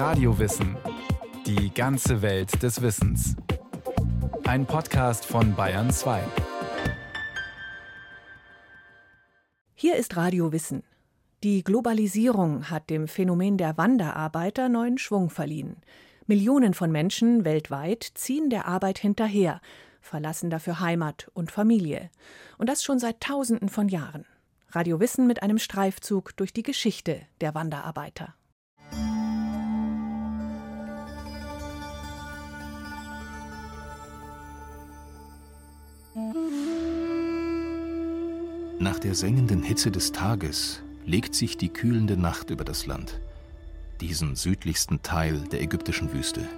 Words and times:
Radiowissen. 0.00 0.78
Die 1.44 1.74
ganze 1.74 2.22
Welt 2.22 2.62
des 2.62 2.80
Wissens. 2.80 3.36
Ein 4.44 4.64
Podcast 4.64 5.26
von 5.26 5.54
Bayern 5.54 5.90
2. 5.90 6.22
Hier 9.74 9.96
ist 9.96 10.16
Radio 10.16 10.52
Wissen. 10.52 10.84
Die 11.42 11.62
Globalisierung 11.62 12.70
hat 12.70 12.88
dem 12.88 13.08
Phänomen 13.08 13.58
der 13.58 13.76
Wanderarbeiter 13.76 14.70
neuen 14.70 14.96
Schwung 14.96 15.28
verliehen. 15.28 15.76
Millionen 16.26 16.72
von 16.72 16.90
Menschen 16.90 17.44
weltweit 17.44 18.02
ziehen 18.14 18.48
der 18.48 18.64
Arbeit 18.64 18.98
hinterher, 18.98 19.60
verlassen 20.00 20.48
dafür 20.48 20.80
Heimat 20.80 21.30
und 21.34 21.50
Familie. 21.50 22.08
Und 22.56 22.70
das 22.70 22.82
schon 22.82 22.98
seit 22.98 23.20
Tausenden 23.20 23.68
von 23.68 23.90
Jahren. 23.90 24.24
Radio 24.70 24.98
Wissen 24.98 25.26
mit 25.26 25.42
einem 25.42 25.58
Streifzug 25.58 26.34
durch 26.38 26.54
die 26.54 26.62
Geschichte 26.62 27.20
der 27.42 27.54
Wanderarbeiter. 27.54 28.34
Nach 38.80 38.98
der 38.98 39.14
sengenden 39.14 39.62
Hitze 39.62 39.90
des 39.90 40.10
Tages 40.10 40.80
legt 41.04 41.34
sich 41.34 41.58
die 41.58 41.68
kühlende 41.68 42.16
Nacht 42.16 42.48
über 42.48 42.64
das 42.64 42.86
Land, 42.86 43.20
diesen 44.00 44.36
südlichsten 44.36 45.02
Teil 45.02 45.40
der 45.52 45.60
ägyptischen 45.60 46.14
Wüste. 46.14 46.48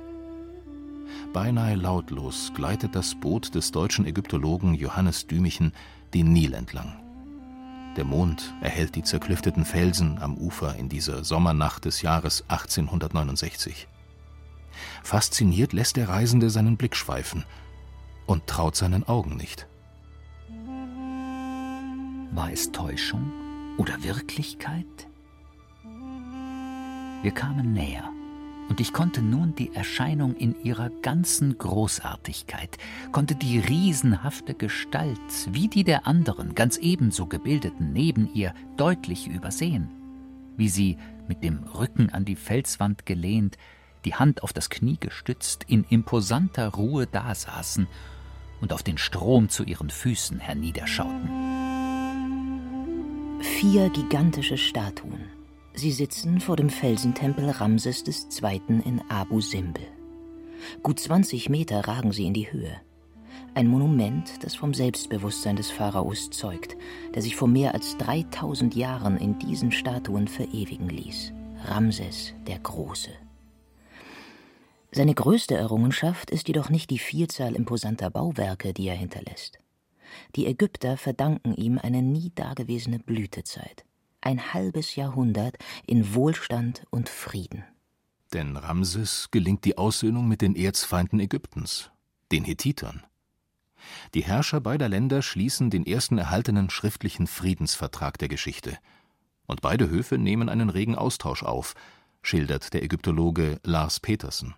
Beinahe 1.32 1.74
lautlos 1.74 2.52
gleitet 2.54 2.94
das 2.94 3.16
Boot 3.16 3.56
des 3.56 3.72
deutschen 3.72 4.06
Ägyptologen 4.06 4.74
Johannes 4.74 5.26
Dümichen 5.26 5.72
den 6.14 6.32
Nil 6.32 6.54
entlang. 6.54 6.94
Der 7.96 8.04
Mond 8.04 8.54
erhellt 8.60 8.94
die 8.94 9.02
zerklüfteten 9.02 9.64
Felsen 9.64 10.18
am 10.20 10.38
Ufer 10.38 10.76
in 10.76 10.88
dieser 10.88 11.24
Sommernacht 11.24 11.86
des 11.86 12.02
Jahres 12.02 12.44
1869. 12.46 13.88
Fasziniert 15.02 15.72
lässt 15.72 15.96
der 15.96 16.08
Reisende 16.08 16.50
seinen 16.50 16.76
Blick 16.76 16.94
schweifen 16.94 17.44
und 18.26 18.46
traut 18.46 18.76
seinen 18.76 19.02
Augen 19.08 19.36
nicht. 19.36 19.66
War 22.34 22.50
es 22.50 22.72
Täuschung 22.72 23.30
oder 23.76 24.02
Wirklichkeit? 24.02 24.86
Wir 27.22 27.30
kamen 27.30 27.74
näher 27.74 28.08
und 28.70 28.80
ich 28.80 28.94
konnte 28.94 29.20
nun 29.20 29.54
die 29.54 29.74
Erscheinung 29.74 30.34
in 30.36 30.54
ihrer 30.64 30.88
ganzen 31.02 31.58
Großartigkeit, 31.58 32.78
konnte 33.12 33.34
die 33.34 33.58
riesenhafte 33.58 34.54
Gestalt, 34.54 35.18
wie 35.50 35.68
die 35.68 35.84
der 35.84 36.06
anderen, 36.06 36.54
ganz 36.54 36.78
ebenso 36.78 37.26
gebildeten 37.26 37.92
neben 37.92 38.32
ihr, 38.32 38.54
deutlich 38.78 39.28
übersehen, 39.28 39.90
wie 40.56 40.70
sie, 40.70 40.96
mit 41.28 41.44
dem 41.44 41.64
Rücken 41.64 42.08
an 42.08 42.24
die 42.24 42.36
Felswand 42.36 43.04
gelehnt, 43.04 43.58
die 44.06 44.14
Hand 44.14 44.42
auf 44.42 44.54
das 44.54 44.70
Knie 44.70 44.96
gestützt, 44.98 45.66
in 45.68 45.84
imposanter 45.84 46.68
Ruhe 46.68 47.06
dasaßen 47.06 47.86
und 48.62 48.72
auf 48.72 48.82
den 48.82 48.96
Strom 48.96 49.50
zu 49.50 49.64
ihren 49.64 49.90
Füßen 49.90 50.38
herniederschauten. 50.38 51.91
Vier 53.42 53.90
gigantische 53.90 54.56
Statuen 54.56 55.28
Sie 55.74 55.90
sitzen 55.90 56.40
vor 56.40 56.54
dem 56.54 56.70
Felsentempel 56.70 57.50
Ramses 57.50 58.04
II. 58.06 58.80
in 58.84 59.02
Abu 59.08 59.40
Simbel. 59.40 59.82
Gut 60.84 61.00
20 61.00 61.48
Meter 61.48 61.88
ragen 61.88 62.12
sie 62.12 62.26
in 62.26 62.34
die 62.34 62.52
Höhe. 62.52 62.80
Ein 63.54 63.66
Monument, 63.66 64.44
das 64.44 64.54
vom 64.54 64.74
Selbstbewusstsein 64.74 65.56
des 65.56 65.72
Pharaos 65.72 66.30
zeugt, 66.30 66.76
der 67.16 67.22
sich 67.22 67.34
vor 67.34 67.48
mehr 67.48 67.74
als 67.74 67.96
3000 67.96 68.76
Jahren 68.76 69.16
in 69.16 69.40
diesen 69.40 69.72
Statuen 69.72 70.28
verewigen 70.28 70.88
ließ. 70.88 71.32
Ramses 71.64 72.34
der 72.46 72.60
Große. 72.60 73.10
Seine 74.92 75.14
größte 75.14 75.56
Errungenschaft 75.56 76.30
ist 76.30 76.46
jedoch 76.46 76.70
nicht 76.70 76.90
die 76.90 76.98
Vielzahl 76.98 77.56
imposanter 77.56 78.08
Bauwerke, 78.08 78.72
die 78.72 78.86
er 78.86 78.94
hinterlässt. 78.94 79.58
Die 80.36 80.46
Ägypter 80.46 80.96
verdanken 80.96 81.54
ihm 81.54 81.78
eine 81.78 82.02
nie 82.02 82.32
dagewesene 82.34 82.98
Blütezeit 82.98 83.84
ein 84.22 84.54
halbes 84.54 84.96
Jahrhundert 84.96 85.56
in 85.86 86.14
Wohlstand 86.14 86.84
und 86.90 87.08
Frieden. 87.08 87.64
Denn 88.32 88.56
Ramses 88.56 89.28
gelingt 89.30 89.64
die 89.64 89.76
Aussöhnung 89.76 90.26
mit 90.26 90.40
den 90.40 90.56
Erzfeinden 90.56 91.20
Ägyptens, 91.20 91.90
den 92.30 92.44
Hethitern. 92.44 93.02
Die 94.14 94.22
Herrscher 94.22 94.60
beider 94.60 94.88
Länder 94.88 95.22
schließen 95.22 95.68
den 95.68 95.84
ersten 95.84 96.16
erhaltenen 96.16 96.70
schriftlichen 96.70 97.26
Friedensvertrag 97.26 98.16
der 98.16 98.28
Geschichte. 98.28 98.78
Und 99.46 99.60
beide 99.60 99.90
Höfe 99.90 100.18
nehmen 100.18 100.48
einen 100.48 100.70
regen 100.70 100.94
Austausch 100.94 101.42
auf, 101.42 101.74
schildert 102.22 102.72
der 102.72 102.84
Ägyptologe 102.84 103.60
Lars 103.64 103.98
Petersen. 103.98 104.54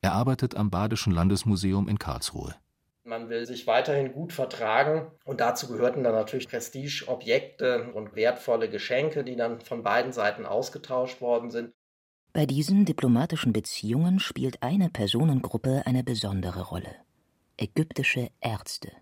Er 0.00 0.14
arbeitet 0.14 0.56
am 0.56 0.70
Badischen 0.70 1.12
Landesmuseum 1.12 1.86
in 1.86 1.98
Karlsruhe. 1.98 2.56
Man 3.04 3.28
will 3.28 3.46
sich 3.46 3.66
weiterhin 3.66 4.12
gut 4.12 4.32
vertragen 4.32 5.10
und 5.24 5.40
dazu 5.40 5.66
gehörten 5.66 6.04
dann 6.04 6.14
natürlich 6.14 6.48
Prestigeobjekte 6.48 7.92
und 7.94 8.14
wertvolle 8.14 8.70
Geschenke, 8.70 9.24
die 9.24 9.34
dann 9.34 9.60
von 9.60 9.82
beiden 9.82 10.12
Seiten 10.12 10.46
ausgetauscht 10.46 11.20
worden 11.20 11.50
sind. 11.50 11.72
Bei 12.32 12.46
diesen 12.46 12.84
diplomatischen 12.84 13.52
Beziehungen 13.52 14.20
spielt 14.20 14.62
eine 14.62 14.88
Personengruppe 14.88 15.82
eine 15.84 16.04
besondere 16.04 16.62
Rolle. 16.68 16.94
Ägyptische 17.56 18.30
Ärzte, 18.40 18.92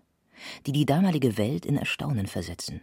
die 0.65 0.71
die 0.71 0.87
damalige 0.87 1.37
Welt 1.37 1.65
in 1.65 1.77
Erstaunen 1.77 2.25
versetzen. 2.25 2.81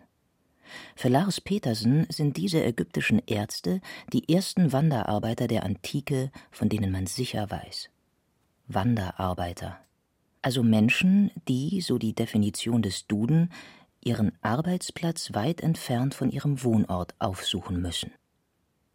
Für 0.95 1.09
Lars 1.09 1.41
Petersen 1.41 2.07
sind 2.11 2.37
diese 2.37 2.63
ägyptischen 2.63 3.21
Ärzte 3.27 3.81
die 4.13 4.33
ersten 4.33 4.73
Wanderarbeiter 4.73 5.49
der 5.49 5.65
Antike, 5.65 6.31
von 6.53 6.69
denen 6.69 6.93
man 6.93 7.07
sicher 7.07 7.51
weiß. 7.51 7.91
Wanderarbeiter 8.69 9.81
also 10.49 10.63
Menschen, 10.63 11.31
die, 11.47 11.83
so 11.83 11.99
die 11.99 12.15
Definition 12.15 12.81
des 12.81 13.07
Duden, 13.07 13.53
ihren 14.03 14.33
Arbeitsplatz 14.41 15.35
weit 15.35 15.61
entfernt 15.61 16.15
von 16.15 16.31
ihrem 16.31 16.65
Wohnort 16.65 17.15
aufsuchen 17.19 17.83
müssen. 17.83 18.13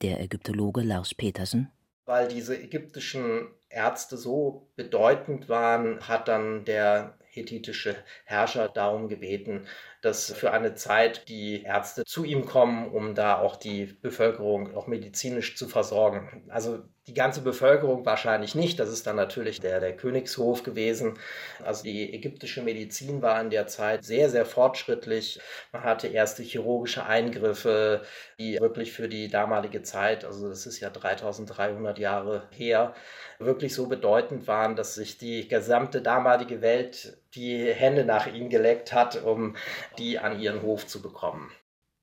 Der 0.02 0.20
Ägyptologe 0.20 0.82
Lars 0.82 1.14
Petersen 1.14 1.72
weil 2.06 2.28
diese 2.28 2.60
ägyptischen 2.60 3.48
Ärzte 3.70 4.18
so 4.18 4.68
bedeutend 4.76 5.48
waren, 5.48 6.08
hat 6.08 6.28
dann 6.28 6.66
der 6.66 7.18
hethitische 7.34 7.96
Herrscher 8.26 8.70
darum 8.70 9.10
gebeten, 9.10 9.68
dass 10.02 10.32
für 10.32 10.52
eine 10.52 10.76
Zeit 10.76 11.30
die 11.30 11.64
Ärzte 11.64 12.04
zu 12.06 12.24
ihm 12.24 12.46
kommen, 12.46 12.92
um 12.92 13.16
da 13.16 13.40
auch 13.40 13.56
die 13.56 13.86
Bevölkerung 13.86 14.76
auch 14.76 14.86
medizinisch 14.88 15.56
zu 15.56 15.68
versorgen. 15.68 16.44
Also 16.50 16.84
die 17.08 17.14
ganze 17.14 17.42
Bevölkerung 17.42 18.06
wahrscheinlich 18.06 18.56
nicht. 18.56 18.80
Das 18.80 18.90
ist 18.90 19.08
dann 19.08 19.16
natürlich 19.16 19.60
der, 19.60 19.80
der 19.80 19.96
Königshof 19.96 20.64
gewesen. 20.64 21.20
Also 21.64 21.84
die 21.84 22.14
ägyptische 22.14 22.62
Medizin 22.62 23.22
war 23.22 23.42
in 23.42 23.50
der 23.50 23.68
Zeit 23.68 24.04
sehr, 24.06 24.30
sehr 24.30 24.46
fortschrittlich. 24.46 25.40
Man 25.72 25.84
hatte 25.84 26.08
erste 26.08 26.44
chirurgische 26.44 27.06
Eingriffe, 27.06 28.04
die 28.40 28.60
wirklich 28.60 28.94
für 28.94 29.10
die 29.10 29.28
damalige 29.28 29.84
Zeit, 29.84 30.24
also 30.24 30.48
das 30.48 30.66
ist 30.66 30.80
ja 30.80 30.90
3300 30.90 32.00
Jahre 32.00 32.48
her, 32.52 32.94
wirklich 33.40 33.74
so 33.74 33.88
bedeutend 33.88 34.48
waren, 34.48 34.76
dass 34.76 34.96
sich 34.96 35.18
die 35.18 35.48
gesamte 35.48 36.02
damalige 36.02 36.62
Welt 36.62 37.18
die 37.36 37.72
Hände 37.74 38.06
nach 38.06 38.28
ihnen 38.28 38.50
geleckt 38.50 38.94
hat, 38.94 39.22
um 39.24 39.56
die 39.98 40.20
an 40.20 40.40
ihren 40.40 40.62
Hof 40.62 40.88
zu 40.88 41.02
bekommen. 41.02 41.52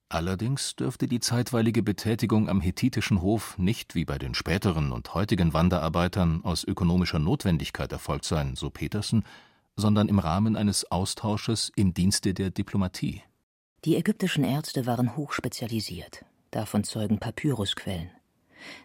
Allerdings 0.08 0.74
dürfte 0.74 1.06
die 1.06 1.20
zeitweilige 1.20 1.84
Betätigung 1.84 2.48
am 2.48 2.60
hethitischen 2.60 3.22
Hof 3.22 3.56
nicht 3.58 3.94
wie 3.94 4.04
bei 4.04 4.18
den 4.18 4.34
späteren 4.34 4.90
und 4.90 5.14
heutigen 5.14 5.54
Wanderarbeitern 5.54 6.40
aus 6.44 6.64
ökonomischer 6.64 7.20
Notwendigkeit 7.20 7.92
erfolgt 7.92 8.24
sein, 8.24 8.56
so 8.56 8.70
Petersen, 8.70 9.24
sondern 9.76 10.08
im 10.08 10.18
Rahmen 10.18 10.56
eines 10.56 10.90
Austausches 10.90 11.70
im 11.76 11.94
Dienste 11.94 12.34
der 12.34 12.50
Diplomatie. 12.50 13.22
Die 13.84 13.94
ägyptischen 13.96 14.42
Ärzte 14.42 14.84
waren 14.84 15.16
hochspezialisiert, 15.16 16.24
davon 16.50 16.82
zeugen 16.82 17.20
Papyrusquellen. 17.20 18.10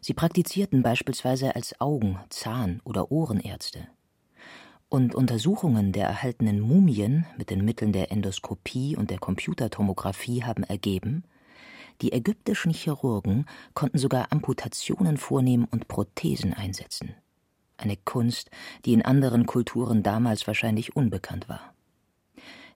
Sie 0.01 0.13
praktizierten 0.13 0.83
beispielsweise 0.83 1.55
als 1.55 1.81
Augen-, 1.81 2.19
Zahn- 2.29 2.81
oder 2.85 3.11
Ohrenärzte 3.11 3.87
und 4.95 5.13
Untersuchungen 5.13 5.91
der 5.91 6.07
erhaltenen 6.07 6.61
Mumien 6.61 7.25
mit 7.37 7.49
den 7.49 7.65
Mitteln 7.65 7.91
der 7.91 8.13
Endoskopie 8.13 8.95
und 8.95 9.11
der 9.11 9.17
Computertomographie 9.17 10.45
haben 10.45 10.63
ergeben, 10.63 11.25
die 12.01 12.13
ägyptischen 12.13 12.71
Chirurgen 12.71 13.45
konnten 13.73 13.97
sogar 13.97 14.31
Amputationen 14.31 15.17
vornehmen 15.17 15.67
und 15.69 15.89
Prothesen 15.89 16.53
einsetzen. 16.53 17.13
Eine 17.75 17.97
Kunst, 17.97 18.49
die 18.85 18.93
in 18.93 19.01
anderen 19.01 19.45
Kulturen 19.45 20.01
damals 20.01 20.47
wahrscheinlich 20.47 20.95
unbekannt 20.95 21.49
war. 21.49 21.73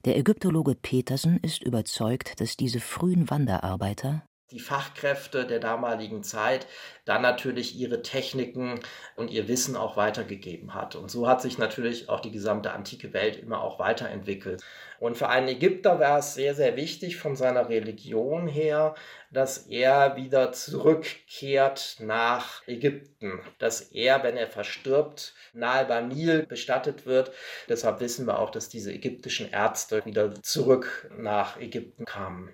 Der 0.03 0.17
Ägyptologe 0.17 0.75
Petersen 0.75 1.37
ist 1.37 1.63
überzeugt, 1.63 2.41
dass 2.41 2.57
diese 2.57 2.81
frühen 2.81 3.29
Wanderarbeiter 3.29 4.23
die 4.51 4.59
Fachkräfte 4.59 5.45
der 5.45 5.59
damaligen 5.59 6.23
Zeit 6.23 6.67
dann 7.05 7.21
natürlich 7.21 7.75
ihre 7.75 8.01
Techniken 8.01 8.79
und 9.15 9.31
ihr 9.31 9.47
Wissen 9.47 9.75
auch 9.75 9.97
weitergegeben 9.97 10.73
hat. 10.73 10.95
Und 10.95 11.09
so 11.09 11.27
hat 11.27 11.41
sich 11.41 11.57
natürlich 11.57 12.09
auch 12.09 12.19
die 12.19 12.31
gesamte 12.31 12.71
antike 12.71 13.13
Welt 13.13 13.37
immer 13.37 13.61
auch 13.61 13.79
weiterentwickelt. 13.79 14.63
Und 14.99 15.17
für 15.17 15.29
einen 15.29 15.47
Ägypter 15.47 15.99
war 15.99 16.19
es 16.19 16.33
sehr, 16.33 16.53
sehr 16.53 16.75
wichtig 16.75 17.17
von 17.17 17.35
seiner 17.35 17.69
Religion 17.69 18.47
her, 18.47 18.95
dass 19.31 19.59
er 19.67 20.17
wieder 20.17 20.51
zurückkehrt 20.51 21.97
nach 21.99 22.67
Ägypten, 22.67 23.39
dass 23.59 23.81
er, 23.81 24.23
wenn 24.23 24.35
er 24.35 24.47
verstirbt, 24.47 25.33
nahe 25.53 25.85
beim 25.85 26.09
Nil 26.09 26.45
bestattet 26.45 27.05
wird. 27.05 27.31
Deshalb 27.69 28.01
wissen 28.01 28.27
wir 28.27 28.39
auch, 28.39 28.49
dass 28.49 28.69
diese 28.69 28.91
ägyptischen 28.91 29.49
Ärzte 29.49 30.05
wieder 30.05 30.33
zurück 30.43 31.09
nach 31.17 31.59
Ägypten 31.59 32.05
kamen. 32.05 32.53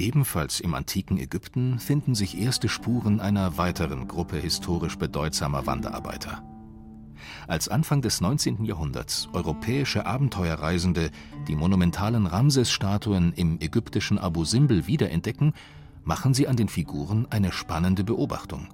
Ebenfalls 0.00 0.60
im 0.60 0.74
antiken 0.74 1.18
Ägypten 1.18 1.78
finden 1.78 2.14
sich 2.14 2.40
erste 2.40 2.70
Spuren 2.70 3.20
einer 3.20 3.58
weiteren 3.58 4.08
Gruppe 4.08 4.38
historisch 4.38 4.96
bedeutsamer 4.96 5.66
Wanderarbeiter. 5.66 6.42
Als 7.46 7.68
Anfang 7.68 8.00
des 8.00 8.22
19. 8.22 8.64
Jahrhunderts 8.64 9.28
europäische 9.34 10.06
Abenteuerreisende 10.06 11.10
die 11.48 11.54
monumentalen 11.54 12.26
Ramses-Statuen 12.26 13.34
im 13.36 13.60
ägyptischen 13.60 14.18
Abu 14.18 14.46
Simbel 14.46 14.86
wiederentdecken, 14.86 15.52
machen 16.02 16.32
sie 16.32 16.48
an 16.48 16.56
den 16.56 16.70
Figuren 16.70 17.26
eine 17.28 17.52
spannende 17.52 18.02
Beobachtung. 18.02 18.68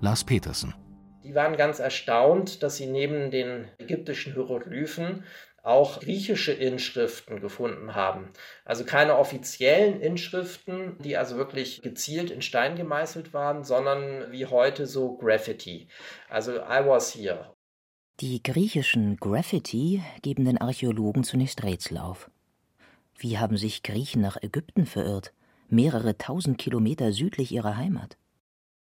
Lars 0.00 0.24
Petersen. 0.24 0.74
Die 1.22 1.34
waren 1.34 1.56
ganz 1.56 1.78
erstaunt, 1.78 2.64
dass 2.64 2.76
sie 2.76 2.86
neben 2.86 3.30
den 3.30 3.66
ägyptischen 3.78 4.32
Hieroglyphen 4.32 5.22
auch 5.62 6.00
griechische 6.00 6.52
Inschriften 6.52 7.40
gefunden 7.40 7.94
haben. 7.94 8.32
Also 8.64 8.84
keine 8.84 9.16
offiziellen 9.16 10.00
Inschriften, 10.00 10.96
die 10.98 11.16
also 11.16 11.36
wirklich 11.36 11.82
gezielt 11.82 12.30
in 12.30 12.42
Stein 12.42 12.76
gemeißelt 12.76 13.34
waren, 13.34 13.64
sondern 13.64 14.32
wie 14.32 14.46
heute 14.46 14.86
so 14.86 15.16
Graffiti. 15.16 15.88
Also 16.28 16.56
I 16.56 16.84
was 16.84 17.14
here. 17.14 17.54
Die 18.20 18.42
griechischen 18.42 19.16
Graffiti 19.16 20.02
geben 20.22 20.44
den 20.44 20.58
Archäologen 20.58 21.24
zunächst 21.24 21.62
Rätsel 21.62 21.98
auf. 21.98 22.30
Wie 23.18 23.38
haben 23.38 23.56
sich 23.56 23.82
Griechen 23.82 24.20
nach 24.22 24.36
Ägypten 24.42 24.86
verirrt, 24.86 25.32
mehrere 25.68 26.18
tausend 26.18 26.58
Kilometer 26.58 27.12
südlich 27.12 27.52
ihrer 27.52 27.76
Heimat? 27.76 28.16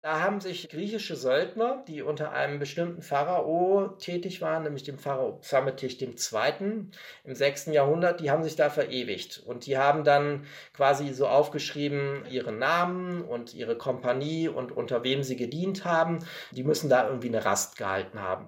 Da 0.01 0.21
haben 0.21 0.39
sich 0.39 0.69
griechische 0.69 1.17
Söldner, 1.17 1.83
die 1.85 2.01
unter 2.01 2.31
einem 2.31 2.57
bestimmten 2.57 3.01
Pharao 3.01 3.97
tätig 3.99 4.39
waren, 4.39 4.63
nämlich 4.63 4.83
dem 4.83 4.97
Pharao 4.97 5.33
Psammetisch 5.39 6.01
II. 6.01 6.85
im 7.25 7.35
6. 7.35 7.65
Jahrhundert, 7.65 8.21
die 8.21 8.31
haben 8.31 8.45
sich 8.45 8.55
da 8.55 8.69
verewigt. 8.69 9.43
Und 9.45 9.65
die 9.65 9.77
haben 9.77 10.05
dann 10.05 10.45
quasi 10.71 11.11
so 11.11 11.27
aufgeschrieben, 11.27 12.23
ihren 12.29 12.59
Namen 12.59 13.23
und 13.23 13.53
ihre 13.53 13.77
Kompanie 13.77 14.47
und 14.47 14.71
unter 14.71 15.03
wem 15.03 15.21
sie 15.21 15.35
gedient 15.35 15.83
haben. 15.83 16.19
Die 16.51 16.63
müssen 16.63 16.89
da 16.89 17.05
irgendwie 17.05 17.27
eine 17.27 17.43
Rast 17.43 17.77
gehalten 17.77 18.21
haben. 18.21 18.47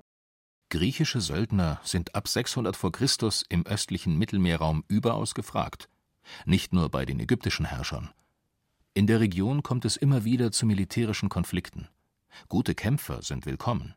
Griechische 0.70 1.20
Söldner 1.20 1.82
sind 1.84 2.16
ab 2.16 2.30
600 2.30 2.78
v. 2.78 2.92
Chr. 2.92 3.08
im 3.50 3.66
östlichen 3.66 4.18
Mittelmeerraum 4.18 4.86
überaus 4.88 5.36
gefragt. 5.36 5.90
Nicht 6.46 6.72
nur 6.72 6.88
bei 6.88 7.04
den 7.04 7.20
ägyptischen 7.20 7.66
Herrschern. 7.66 8.10
In 8.94 9.08
der 9.08 9.22
Region 9.22 9.64
kommt 9.64 9.86
es 9.86 9.96
immer 9.96 10.26
wieder 10.26 10.52
zu 10.52 10.66
militärischen 10.66 11.30
Konflikten. 11.30 11.88
Gute 12.50 12.76
Kämpfer 12.76 13.22
sind 13.22 13.46
willkommen. 13.46 13.96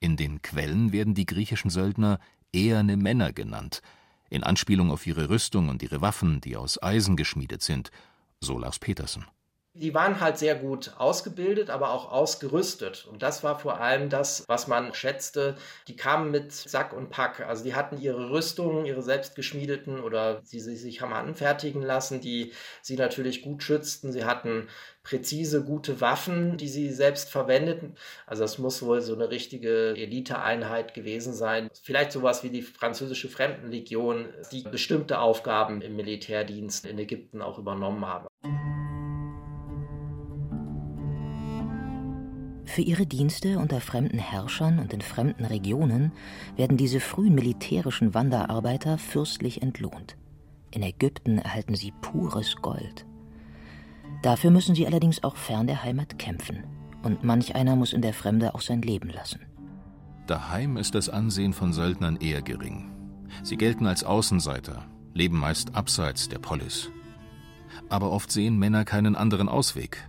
In 0.00 0.16
den 0.16 0.42
Quellen 0.42 0.90
werden 0.90 1.14
die 1.14 1.26
griechischen 1.26 1.70
Söldner 1.70 2.18
eherne 2.52 2.96
Männer 2.96 3.32
genannt, 3.32 3.82
in 4.28 4.42
Anspielung 4.42 4.90
auf 4.90 5.06
ihre 5.06 5.30
Rüstung 5.30 5.68
und 5.68 5.80
ihre 5.84 6.00
Waffen, 6.00 6.40
die 6.40 6.56
aus 6.56 6.82
Eisen 6.82 7.16
geschmiedet 7.16 7.62
sind, 7.62 7.92
so 8.40 8.58
Lars 8.58 8.80
Petersen. 8.80 9.26
Die 9.80 9.94
waren 9.94 10.20
halt 10.20 10.36
sehr 10.36 10.56
gut 10.56 10.92
ausgebildet, 10.98 11.70
aber 11.70 11.92
auch 11.92 12.12
ausgerüstet. 12.12 13.06
Und 13.10 13.22
das 13.22 13.42
war 13.42 13.58
vor 13.58 13.80
allem 13.80 14.10
das, 14.10 14.44
was 14.46 14.66
man 14.66 14.92
schätzte. 14.92 15.56
Die 15.88 15.96
kamen 15.96 16.30
mit 16.30 16.52
Sack 16.52 16.92
und 16.92 17.08
Pack. 17.08 17.40
Also 17.40 17.64
die 17.64 17.74
hatten 17.74 17.98
ihre 17.98 18.28
Rüstungen, 18.28 18.84
ihre 18.84 19.00
selbstgeschmiedeten 19.00 20.00
oder 20.00 20.42
die 20.52 20.60
sie 20.60 20.76
sich 20.76 21.00
haben 21.00 21.14
anfertigen 21.14 21.80
lassen, 21.80 22.20
die 22.20 22.52
sie 22.82 22.96
natürlich 22.96 23.40
gut 23.40 23.62
schützten. 23.62 24.12
Sie 24.12 24.26
hatten 24.26 24.68
präzise 25.02 25.64
gute 25.64 26.02
Waffen, 26.02 26.58
die 26.58 26.68
sie 26.68 26.90
selbst 26.90 27.30
verwendeten. 27.30 27.94
Also 28.26 28.42
das 28.42 28.58
muss 28.58 28.82
wohl 28.82 29.00
so 29.00 29.14
eine 29.14 29.30
richtige 29.30 29.94
Eliteeinheit 29.96 30.92
gewesen 30.92 31.32
sein. 31.32 31.70
Vielleicht 31.82 32.12
sowas 32.12 32.42
wie 32.42 32.50
die 32.50 32.60
französische 32.60 33.30
Fremdenlegion, 33.30 34.28
die 34.52 34.62
bestimmte 34.62 35.20
Aufgaben 35.20 35.80
im 35.80 35.96
Militärdienst 35.96 36.84
in 36.84 36.98
Ägypten 36.98 37.40
auch 37.40 37.58
übernommen 37.58 38.04
haben. 38.04 38.29
Für 42.70 42.82
ihre 42.82 43.04
Dienste 43.04 43.58
unter 43.58 43.80
fremden 43.80 44.20
Herrschern 44.20 44.78
und 44.78 44.92
in 44.92 45.00
fremden 45.00 45.44
Regionen 45.44 46.12
werden 46.54 46.76
diese 46.76 47.00
frühen 47.00 47.34
militärischen 47.34 48.14
Wanderarbeiter 48.14 48.96
fürstlich 48.96 49.60
entlohnt. 49.60 50.16
In 50.70 50.84
Ägypten 50.84 51.38
erhalten 51.38 51.74
sie 51.74 51.92
pures 52.00 52.54
Gold. 52.62 53.06
Dafür 54.22 54.52
müssen 54.52 54.76
sie 54.76 54.86
allerdings 54.86 55.24
auch 55.24 55.34
fern 55.34 55.66
der 55.66 55.82
Heimat 55.82 56.16
kämpfen. 56.20 56.62
Und 57.02 57.24
manch 57.24 57.56
einer 57.56 57.74
muss 57.74 57.92
in 57.92 58.02
der 58.02 58.14
Fremde 58.14 58.54
auch 58.54 58.60
sein 58.60 58.82
Leben 58.82 59.10
lassen. 59.10 59.40
Daheim 60.28 60.76
ist 60.76 60.94
das 60.94 61.08
Ansehen 61.08 61.52
von 61.52 61.72
Söldnern 61.72 62.18
eher 62.18 62.40
gering. 62.40 62.92
Sie 63.42 63.56
gelten 63.56 63.88
als 63.88 64.04
Außenseiter, 64.04 64.86
leben 65.12 65.40
meist 65.40 65.74
abseits 65.74 66.28
der 66.28 66.38
Polis. 66.38 66.88
Aber 67.88 68.12
oft 68.12 68.30
sehen 68.30 68.60
Männer 68.60 68.84
keinen 68.84 69.16
anderen 69.16 69.48
Ausweg. 69.48 70.08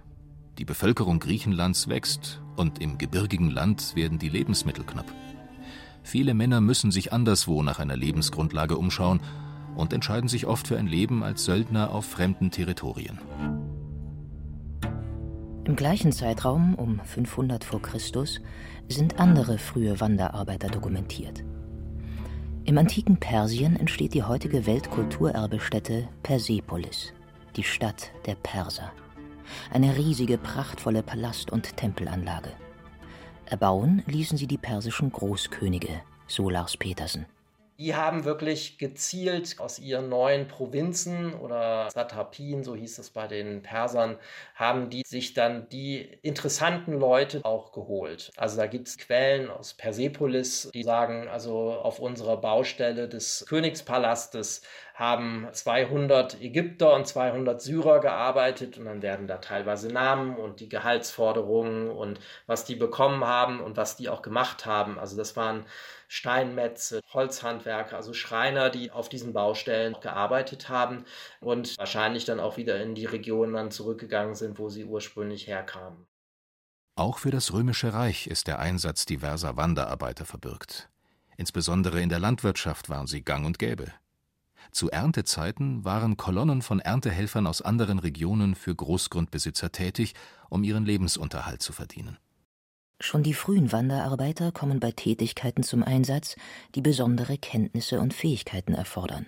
Die 0.60 0.66
Bevölkerung 0.66 1.20
Griechenlands 1.20 1.88
wächst 1.88 2.40
und 2.62 2.80
im 2.80 3.00
gebirgigen 3.00 3.50
Land 3.50 3.96
werden 3.96 4.20
die 4.20 4.30
Lebensmittel 4.30 4.86
knapp. 4.86 5.12
Viele 6.04 6.36
Männer 6.36 6.62
müssen 6.62 6.92
sich 6.92 7.12
anderswo 7.12 7.64
nach 7.64 7.80
einer 7.80 7.98
Lebensgrundlage 7.98 8.78
umschauen 8.78 9.20
und 9.76 9.94
entscheiden 9.94 10.30
sich 10.30 10.46
oft 10.46 10.68
für 10.68 10.78
ein 10.78 10.88
Leben 10.88 11.24
als 11.24 11.44
Söldner 11.44 11.92
auf 11.92 12.06
fremden 12.06 12.52
Territorien. 12.52 13.20
Im 15.64 15.76
gleichen 15.76 16.12
Zeitraum, 16.12 16.76
um 16.76 17.00
500 17.00 17.64
v. 17.64 17.80
Chr., 17.80 18.00
sind 18.88 19.20
andere 19.20 19.58
frühe 19.58 20.00
Wanderarbeiter 20.00 20.68
dokumentiert. 20.68 21.44
Im 22.66 22.78
antiken 22.78 23.18
Persien 23.18 23.76
entsteht 23.76 24.14
die 24.14 24.24
heutige 24.24 24.68
Weltkulturerbestätte 24.68 26.08
Persepolis, 26.22 27.14
die 27.56 27.64
Stadt 27.64 28.12
der 28.28 28.36
Perser 28.36 28.92
eine 29.72 29.98
riesige, 29.98 30.38
prachtvolle 30.38 31.04
Palast- 31.04 31.52
und 31.52 31.78
Tempelanlage. 31.78 32.52
Erbauen 33.46 34.04
ließen 34.08 34.38
sie 34.38 34.48
die 34.48 34.58
persischen 34.58 35.12
Großkönige, 35.12 36.02
so 36.28 36.50
Lars 36.50 36.78
Petersen. 36.78 37.26
Die 37.82 37.96
haben 37.96 38.26
wirklich 38.26 38.78
gezielt 38.78 39.56
aus 39.58 39.80
ihren 39.80 40.08
neuen 40.08 40.48
Provinzen 40.48 41.34
oder 41.34 41.90
Satrapien, 41.90 42.64
so 42.64 42.76
hieß 42.76 43.00
es 43.00 43.10
bei 43.10 43.26
den 43.26 43.64
Persern, 43.64 44.20
haben 44.54 44.92
die 44.92 45.02
sich 45.04 45.34
dann 45.34 45.68
die 45.70 46.02
interessanten 46.22 46.94
Leute 46.94 47.44
auch 47.44 47.72
geholt. 47.72 48.34
Also 48.38 48.58
da 48.58 48.68
gibt 48.68 48.88
es 48.88 49.00
Quellen 49.00 49.50
aus 49.50 49.74
Persepolis, 49.74 50.70
die 50.76 50.84
sagen, 50.84 51.28
also 51.28 51.72
auf 51.72 51.98
unserer 51.98 52.38
Baustelle 52.38 53.10
des 53.10 53.48
Königspalastes 53.50 54.62
haben 54.94 55.48
200 55.52 56.40
Ägypter 56.40 56.94
und 56.94 57.08
200 57.08 57.60
Syrer 57.60 58.00
gearbeitet 58.02 58.78
und 58.78 58.86
dann 58.86 59.02
werden 59.02 59.26
da 59.26 59.38
teilweise 59.38 59.88
Namen 59.88 60.36
und 60.36 60.60
die 60.60 60.70
Gehaltsforderungen 60.70 61.90
und 61.90 62.20
was 62.46 62.64
die 62.66 62.76
bekommen 62.76 63.26
haben 63.26 63.60
und 63.60 63.76
was 63.76 63.96
die 63.96 64.10
auch 64.10 64.22
gemacht 64.22 64.68
haben. 64.68 65.00
Also 65.00 65.18
das 65.18 65.36
waren 65.36 65.66
Steinmetze, 66.14 67.00
Holzhandwerker, 67.14 67.96
also 67.96 68.12
Schreiner, 68.12 68.70
die 68.70 68.92
auf 68.92 69.08
diesen 69.08 69.32
Baustellen 69.32 69.96
gearbeitet 70.02 70.68
haben 70.68 71.06
und 71.40 71.78
wahrscheinlich 71.78 72.26
dann 72.26 72.42
auch 72.42 72.58
wieder 72.58 72.84
in 72.84 72.96
die 72.96 73.06
Region 73.06 73.54
dann 73.54 73.72
zurückgegangen 73.72 74.36
sind, 74.36 74.60
wo 74.60 74.68
sie 74.68 74.84
ursprünglich 74.84 75.48
herkamen. 75.48 76.06
Auch 76.96 77.18
für 77.18 77.32
das 77.32 77.54
Römische 77.54 77.94
Reich 77.94 78.28
ist 78.28 78.48
der 78.48 78.60
Einsatz 78.60 79.06
diverser 79.06 79.56
Wanderarbeiter 79.56 80.26
verbürgt. 80.26 80.90
Insbesondere 81.38 82.02
in 82.02 82.10
der 82.10 82.20
Landwirtschaft 82.20 82.90
waren 82.90 83.08
sie 83.08 83.24
gang 83.24 83.46
und 83.46 83.58
gäbe. 83.58 83.94
Zu 84.74 84.92
Erntezeiten 84.92 85.86
waren 85.86 86.18
Kolonnen 86.18 86.62
von 86.62 86.82
Erntehelfern 86.82 87.48
aus 87.48 87.62
anderen 87.62 88.00
Regionen 88.00 88.56
für 88.56 88.76
Großgrundbesitzer 88.76 89.72
tätig, 89.72 90.14
um 90.50 90.66
ihren 90.66 90.86
Lebensunterhalt 90.86 91.62
zu 91.62 91.72
verdienen. 91.72 92.18
Schon 93.04 93.24
die 93.24 93.34
frühen 93.34 93.72
Wanderarbeiter 93.72 94.52
kommen 94.52 94.80
bei 94.80 94.92
Tätigkeiten 94.92 95.64
zum 95.64 95.82
Einsatz, 95.82 96.36
die 96.76 96.82
besondere 96.82 97.40
Kenntnisse 97.40 98.00
und 98.00 98.14
Fähigkeiten 98.14 98.76
erfordern. 98.76 99.26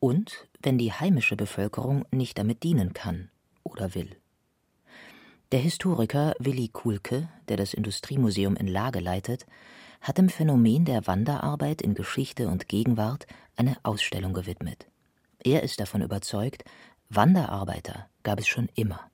Und 0.00 0.48
wenn 0.62 0.78
die 0.78 0.90
heimische 0.90 1.36
Bevölkerung 1.36 2.06
nicht 2.10 2.38
damit 2.38 2.62
dienen 2.62 2.94
kann 2.94 3.30
oder 3.62 3.94
will. 3.94 4.16
Der 5.52 5.60
Historiker 5.60 6.34
Willi 6.38 6.68
Kuhlke, 6.68 7.28
der 7.48 7.58
das 7.58 7.74
Industriemuseum 7.74 8.56
in 8.56 8.68
Lage 8.68 9.00
leitet, 9.00 9.44
hat 10.00 10.16
dem 10.16 10.30
Phänomen 10.30 10.86
der 10.86 11.06
Wanderarbeit 11.06 11.82
in 11.82 11.94
Geschichte 11.94 12.48
und 12.48 12.68
Gegenwart 12.68 13.26
eine 13.54 13.76
Ausstellung 13.82 14.32
gewidmet. 14.32 14.86
Er 15.44 15.62
ist 15.62 15.78
davon 15.78 16.00
überzeugt, 16.00 16.64
Wanderarbeiter 17.10 18.08
gab 18.22 18.40
es 18.40 18.48
schon 18.48 18.70
immer. 18.74 19.10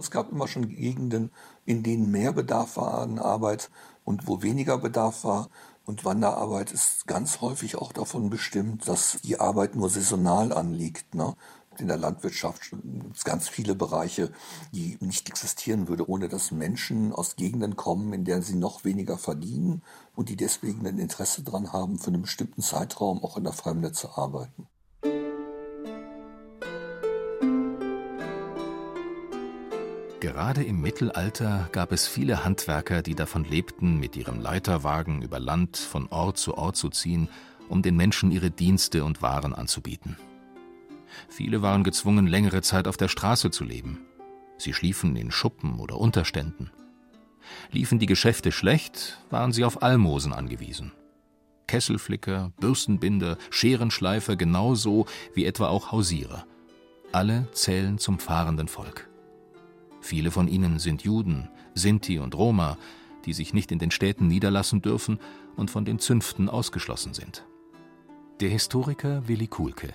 Es 0.00 0.10
gab 0.10 0.32
immer 0.32 0.48
schon 0.48 0.68
Gegenden, 0.68 1.30
in 1.66 1.82
denen 1.82 2.10
mehr 2.10 2.32
Bedarf 2.32 2.76
war 2.76 3.00
an 3.00 3.18
Arbeit 3.18 3.70
und 4.04 4.26
wo 4.26 4.42
weniger 4.42 4.78
Bedarf 4.78 5.24
war. 5.24 5.50
Und 5.84 6.04
Wanderarbeit 6.04 6.72
ist 6.72 7.06
ganz 7.06 7.40
häufig 7.40 7.76
auch 7.76 7.92
davon 7.92 8.30
bestimmt, 8.30 8.86
dass 8.88 9.18
die 9.22 9.40
Arbeit 9.40 9.74
nur 9.74 9.90
saisonal 9.90 10.52
anliegt. 10.52 11.14
Ne? 11.14 11.34
In 11.78 11.88
der 11.88 11.96
Landwirtschaft 11.96 12.70
gibt 12.70 13.16
es 13.16 13.24
ganz 13.24 13.48
viele 13.48 13.74
Bereiche, 13.74 14.32
die 14.72 14.98
nicht 15.00 15.28
existieren 15.28 15.88
würden, 15.88 16.06
ohne 16.06 16.28
dass 16.28 16.50
Menschen 16.50 17.12
aus 17.12 17.36
Gegenden 17.36 17.76
kommen, 17.76 18.12
in 18.12 18.24
denen 18.24 18.42
sie 18.42 18.56
noch 18.56 18.84
weniger 18.84 19.18
verdienen 19.18 19.82
und 20.14 20.28
die 20.28 20.36
deswegen 20.36 20.86
ein 20.86 20.98
Interesse 20.98 21.42
daran 21.42 21.72
haben, 21.72 21.98
für 21.98 22.08
einen 22.08 22.22
bestimmten 22.22 22.62
Zeitraum 22.62 23.22
auch 23.24 23.36
in 23.36 23.44
der 23.44 23.52
Fremde 23.52 23.92
zu 23.92 24.10
arbeiten. 24.10 24.68
Gerade 30.30 30.62
im 30.62 30.80
Mittelalter 30.80 31.68
gab 31.72 31.90
es 31.90 32.06
viele 32.06 32.44
Handwerker, 32.44 33.02
die 33.02 33.16
davon 33.16 33.42
lebten, 33.42 33.98
mit 33.98 34.14
ihrem 34.14 34.38
Leiterwagen 34.40 35.22
über 35.22 35.40
Land 35.40 35.76
von 35.76 36.06
Ort 36.06 36.38
zu 36.38 36.56
Ort 36.56 36.76
zu 36.76 36.88
ziehen, 36.88 37.28
um 37.68 37.82
den 37.82 37.96
Menschen 37.96 38.30
ihre 38.30 38.52
Dienste 38.52 39.02
und 39.02 39.22
Waren 39.22 39.52
anzubieten. 39.52 40.16
Viele 41.28 41.62
waren 41.62 41.82
gezwungen, 41.82 42.28
längere 42.28 42.62
Zeit 42.62 42.86
auf 42.86 42.96
der 42.96 43.08
Straße 43.08 43.50
zu 43.50 43.64
leben. 43.64 43.98
Sie 44.56 44.72
schliefen 44.72 45.16
in 45.16 45.32
Schuppen 45.32 45.80
oder 45.80 45.98
Unterständen. 45.98 46.70
Liefen 47.72 47.98
die 47.98 48.06
Geschäfte 48.06 48.52
schlecht, 48.52 49.20
waren 49.30 49.50
sie 49.50 49.64
auf 49.64 49.82
Almosen 49.82 50.32
angewiesen. 50.32 50.92
Kesselflicker, 51.66 52.52
Bürstenbinder, 52.60 53.36
Scherenschleifer 53.50 54.36
genauso 54.36 55.06
wie 55.34 55.44
etwa 55.44 55.66
auch 55.66 55.90
Hausierer. 55.90 56.46
Alle 57.10 57.48
zählen 57.50 57.98
zum 57.98 58.20
fahrenden 58.20 58.68
Volk. 58.68 59.09
Viele 60.00 60.30
von 60.30 60.48
ihnen 60.48 60.78
sind 60.78 61.02
Juden, 61.02 61.48
Sinti 61.74 62.18
und 62.18 62.34
Roma, 62.34 62.76
die 63.26 63.32
sich 63.32 63.52
nicht 63.52 63.70
in 63.70 63.78
den 63.78 63.90
Städten 63.90 64.28
niederlassen 64.28 64.82
dürfen 64.82 65.18
und 65.56 65.70
von 65.70 65.84
den 65.84 65.98
Zünften 65.98 66.48
ausgeschlossen 66.48 67.14
sind. 67.14 67.44
Der 68.40 68.48
Historiker 68.48 69.28
Willi 69.28 69.46
Kuhlke 69.46 69.94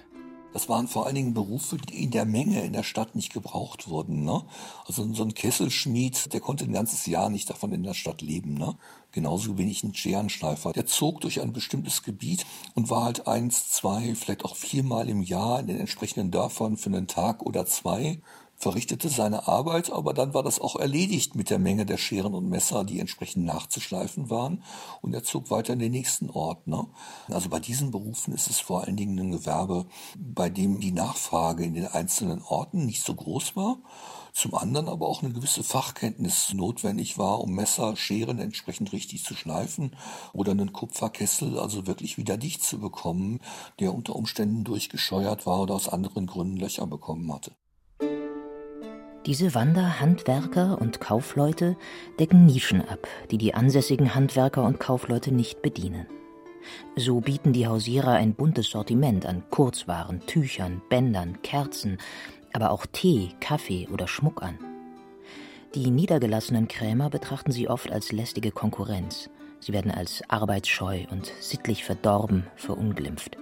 das 0.55 0.69
waren 0.69 0.87
vor 0.87 1.05
allen 1.05 1.15
Dingen 1.15 1.33
Berufe, 1.33 1.75
die 1.75 2.01
in 2.01 2.11
der 2.11 2.23
Menge 2.23 2.63
in 2.63 2.71
der 2.71 2.83
Stadt 2.83 3.13
nicht 3.13 3.33
gebraucht 3.33 3.89
wurden. 3.89 4.23
Ne? 4.23 4.41
Also 4.85 5.05
so 5.13 5.23
ein 5.23 5.33
Kesselschmied, 5.33 6.31
der 6.31 6.39
konnte 6.39 6.63
ein 6.63 6.71
ganzes 6.71 7.05
Jahr 7.07 7.29
nicht 7.29 7.49
davon 7.49 7.73
in 7.73 7.83
der 7.83 7.93
Stadt 7.93 8.21
leben. 8.21 8.53
Ne? 8.53 8.77
Genauso 9.11 9.57
wenig 9.57 9.83
ein 9.83 9.93
Scherenschleifer. 9.93 10.71
Der 10.71 10.85
zog 10.85 11.19
durch 11.19 11.41
ein 11.41 11.51
bestimmtes 11.51 12.03
Gebiet 12.03 12.45
und 12.73 12.89
war 12.89 13.03
halt 13.03 13.27
eins, 13.27 13.69
zwei, 13.69 14.15
vielleicht 14.15 14.45
auch 14.45 14.55
viermal 14.55 15.09
im 15.09 15.21
Jahr 15.21 15.59
in 15.59 15.67
den 15.67 15.77
entsprechenden 15.77 16.31
Dörfern 16.31 16.77
für 16.77 16.89
einen 16.89 17.07
Tag 17.07 17.45
oder 17.45 17.65
zwei 17.65 18.21
verrichtete 18.57 19.09
seine 19.09 19.47
Arbeit, 19.47 19.91
aber 19.91 20.13
dann 20.13 20.33
war 20.33 20.43
das 20.43 20.59
auch 20.59 20.75
erledigt 20.75 21.35
mit 21.35 21.49
der 21.49 21.59
Menge 21.59 21.85
der 21.85 21.97
Scheren 21.97 22.33
und 22.33 22.49
Messer, 22.49 22.83
die 22.83 22.99
entsprechend 22.99 23.45
nachzuschleifen 23.45 24.29
waren. 24.29 24.63
Und 25.01 25.13
er 25.13 25.23
zog 25.23 25.51
weiter 25.51 25.73
in 25.73 25.79
den 25.79 25.91
nächsten 25.91 26.29
Ort. 26.29 26.67
Ne? 26.67 26.87
Also 27.27 27.49
bei 27.49 27.59
diesen 27.59 27.91
Berufen 27.91 28.33
ist 28.33 28.49
es 28.49 28.59
vor 28.59 28.83
allen 28.83 28.95
Dingen 28.95 29.19
ein 29.19 29.31
Gewerbe, 29.31 29.85
bei 30.17 30.49
dem 30.49 30.79
die 30.79 30.91
Nachfrage 30.91 31.63
in 31.63 31.73
den 31.73 31.87
einzelnen 31.87 32.41
Orten 32.41 32.85
nicht 32.85 33.03
so 33.03 33.13
groß 33.13 33.55
war. 33.55 33.77
Zum 34.33 34.53
anderen 34.53 34.89
aber 34.89 35.07
auch 35.07 35.23
eine 35.23 35.31
gewisse 35.31 35.63
Fachkenntnis 35.63 36.53
notwendig 36.53 37.17
war, 37.17 37.39
um 37.39 37.53
Messer, 37.53 37.95
Scheren 37.95 38.39
entsprechend 38.39 38.91
richtig 38.91 39.23
zu 39.23 39.33
schleifen 39.33 39.95
oder 40.33 40.51
einen 40.51 40.73
Kupferkessel 40.73 41.57
also 41.57 41.87
wirklich 41.87 42.17
wieder 42.17 42.35
dicht 42.35 42.61
zu 42.61 42.79
bekommen, 42.79 43.39
der 43.79 43.93
unter 43.93 44.13
Umständen 44.13 44.65
durchgescheuert 44.65 45.45
war 45.45 45.61
oder 45.61 45.75
aus 45.75 45.87
anderen 45.87 46.27
Gründen 46.27 46.57
Löcher 46.57 46.85
bekommen 46.85 47.31
hatte. 47.33 47.55
Diese 49.25 49.55
Wander-, 49.55 49.99
Handwerker 49.99 50.79
und 50.79 51.01
Kaufleute 51.01 51.75
decken 52.19 52.45
Nischen 52.45 52.87
ab, 52.87 53.07
die 53.31 53.39
die 53.39 53.55
ansässigen 53.55 54.13
Handwerker 54.13 54.63
und 54.63 54.79
Kaufleute 54.79 55.33
nicht 55.33 55.63
bedienen. 55.63 56.05
So 56.95 57.21
bieten 57.21 57.51
die 57.51 57.65
Hausierer 57.67 58.11
ein 58.11 58.35
buntes 58.35 58.69
Sortiment 58.69 59.25
an 59.25 59.43
Kurzwaren, 59.49 60.21
Tüchern, 60.27 60.81
Bändern, 60.89 61.41
Kerzen, 61.41 61.97
aber 62.53 62.69
auch 62.69 62.85
Tee, 62.85 63.31
Kaffee 63.39 63.87
oder 63.91 64.07
Schmuck 64.07 64.43
an. 64.43 64.59
Die 65.73 65.89
niedergelassenen 65.89 66.67
Krämer 66.67 67.09
betrachten 67.09 67.51
sie 67.51 67.67
oft 67.67 67.91
als 67.91 68.11
lästige 68.11 68.51
Konkurrenz. 68.51 69.31
Sie 69.59 69.73
werden 69.73 69.91
als 69.91 70.21
arbeitsscheu 70.29 71.05
und 71.09 71.33
sittlich 71.39 71.83
verdorben 71.83 72.45
verunglimpft. 72.55 73.37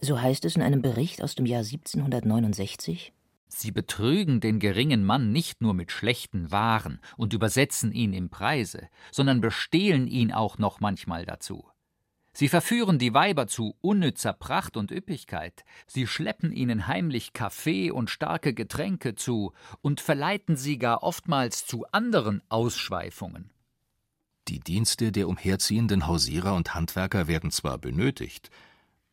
So 0.00 0.20
heißt 0.20 0.44
es 0.44 0.56
in 0.56 0.62
einem 0.62 0.82
Bericht 0.82 1.22
aus 1.22 1.36
dem 1.36 1.46
Jahr 1.46 1.62
1769 1.62 3.12
Sie 3.54 3.70
betrügen 3.70 4.40
den 4.40 4.58
geringen 4.60 5.04
Mann 5.04 5.30
nicht 5.30 5.60
nur 5.60 5.74
mit 5.74 5.92
schlechten 5.92 6.50
Waren 6.50 7.00
und 7.18 7.34
übersetzen 7.34 7.92
ihn 7.92 8.14
im 8.14 8.30
Preise, 8.30 8.88
sondern 9.10 9.42
bestehlen 9.42 10.08
ihn 10.08 10.32
auch 10.32 10.56
noch 10.56 10.80
manchmal 10.80 11.26
dazu. 11.26 11.68
Sie 12.32 12.48
verführen 12.48 12.98
die 12.98 13.12
Weiber 13.12 13.46
zu 13.46 13.76
unnützer 13.82 14.32
Pracht 14.32 14.78
und 14.78 14.90
Üppigkeit, 14.90 15.64
sie 15.86 16.06
schleppen 16.06 16.50
ihnen 16.50 16.86
heimlich 16.86 17.34
Kaffee 17.34 17.90
und 17.90 18.08
starke 18.08 18.54
Getränke 18.54 19.16
zu 19.16 19.52
und 19.82 20.00
verleiten 20.00 20.56
sie 20.56 20.78
gar 20.78 21.02
oftmals 21.02 21.66
zu 21.66 21.84
anderen 21.92 22.40
Ausschweifungen. 22.48 23.50
Die 24.48 24.60
Dienste 24.60 25.12
der 25.12 25.28
umherziehenden 25.28 26.06
Hausierer 26.06 26.54
und 26.54 26.74
Handwerker 26.74 27.28
werden 27.28 27.50
zwar 27.50 27.76
benötigt, 27.76 28.50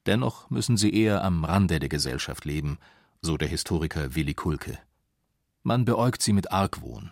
dennoch 0.06 0.50
müssen 0.50 0.78
sie 0.78 0.94
eher 0.94 1.26
am 1.26 1.44
Rande 1.44 1.80
der 1.80 1.90
Gesellschaft 1.90 2.46
leben 2.46 2.80
so 3.22 3.38
der 3.38 3.48
Historiker 3.48 4.16
Willi 4.16 4.34
Kulke. 4.34 4.78
Man 5.64 5.86
beäugt 5.86 6.22
sie 6.22 6.34
mit 6.34 6.52
Argwohn. 6.52 7.12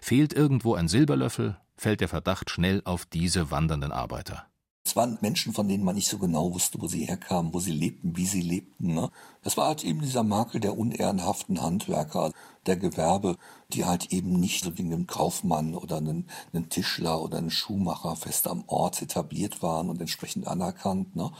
Fehlt 0.00 0.32
irgendwo 0.32 0.74
ein 0.74 0.88
Silberlöffel, 0.88 1.56
fällt 1.76 2.00
der 2.00 2.08
Verdacht 2.08 2.50
schnell 2.50 2.82
auf 2.84 3.06
diese 3.06 3.50
wandernden 3.50 3.92
Arbeiter. 3.92 4.46
Es 4.84 4.96
waren 4.96 5.16
Menschen, 5.20 5.52
von 5.52 5.68
denen 5.68 5.84
man 5.84 5.94
nicht 5.94 6.08
so 6.08 6.18
genau 6.18 6.52
wusste, 6.52 6.80
wo 6.80 6.88
sie 6.88 7.04
herkamen, 7.04 7.54
wo 7.54 7.60
sie 7.60 7.72
lebten, 7.72 8.16
wie 8.16 8.26
sie 8.26 8.40
lebten. 8.40 8.94
Ne? 8.94 9.10
Das 9.42 9.56
war 9.56 9.68
halt 9.68 9.84
eben 9.84 10.00
dieser 10.00 10.24
Makel 10.24 10.60
der 10.60 10.76
unehrenhaften 10.76 11.62
Handwerker, 11.62 12.32
der 12.66 12.76
Gewerbe, 12.76 13.36
die 13.72 13.84
halt 13.84 14.12
eben 14.12 14.40
nicht 14.40 14.64
so 14.64 14.76
wie 14.76 14.82
ein 14.82 15.06
Kaufmann 15.06 15.76
oder 15.76 15.98
einen, 15.98 16.28
einen 16.52 16.68
Tischler 16.68 17.22
oder 17.22 17.38
einen 17.38 17.50
Schuhmacher 17.50 18.16
fest 18.16 18.48
am 18.48 18.64
Ort 18.66 19.00
etabliert 19.02 19.62
waren 19.62 19.88
und 19.88 20.00
entsprechend 20.00 20.48
anerkannt. 20.48 21.14
Ne? 21.14 21.30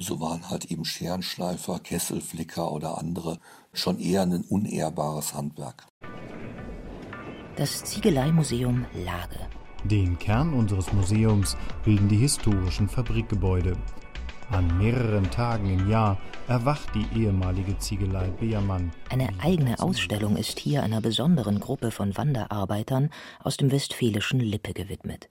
So 0.00 0.20
waren 0.20 0.50
halt 0.50 0.64
eben 0.66 0.84
Scherenschleifer, 0.84 1.78
Kesselflicker 1.78 2.72
oder 2.72 2.98
andere 2.98 3.38
schon 3.72 4.00
eher 4.00 4.22
ein 4.22 4.42
unehrbares 4.42 5.34
Handwerk. 5.34 5.86
Das 7.56 7.84
Ziegeleimuseum 7.84 8.86
Lage 9.04 9.48
den 9.84 10.18
Kern 10.18 10.54
unseres 10.54 10.92
Museums 10.92 11.56
bilden 11.84 12.08
die 12.08 12.16
historischen 12.16 12.88
Fabrikgebäude. 12.88 13.76
An 14.50 14.78
mehreren 14.78 15.30
Tagen 15.30 15.68
im 15.78 15.90
Jahr 15.90 16.18
erwacht 16.48 16.88
die 16.94 17.06
ehemalige 17.20 17.76
Ziegelei 17.78 18.28
Beermann. 18.28 18.92
Eine 19.10 19.28
eigene 19.40 19.78
Ausstellung 19.78 20.36
ist 20.36 20.58
hier 20.58 20.82
einer 20.82 21.02
besonderen 21.02 21.60
Gruppe 21.60 21.90
von 21.90 22.16
Wanderarbeitern 22.16 23.10
aus 23.40 23.58
dem 23.58 23.70
westfälischen 23.70 24.40
Lippe 24.40 24.72
gewidmet. 24.72 25.28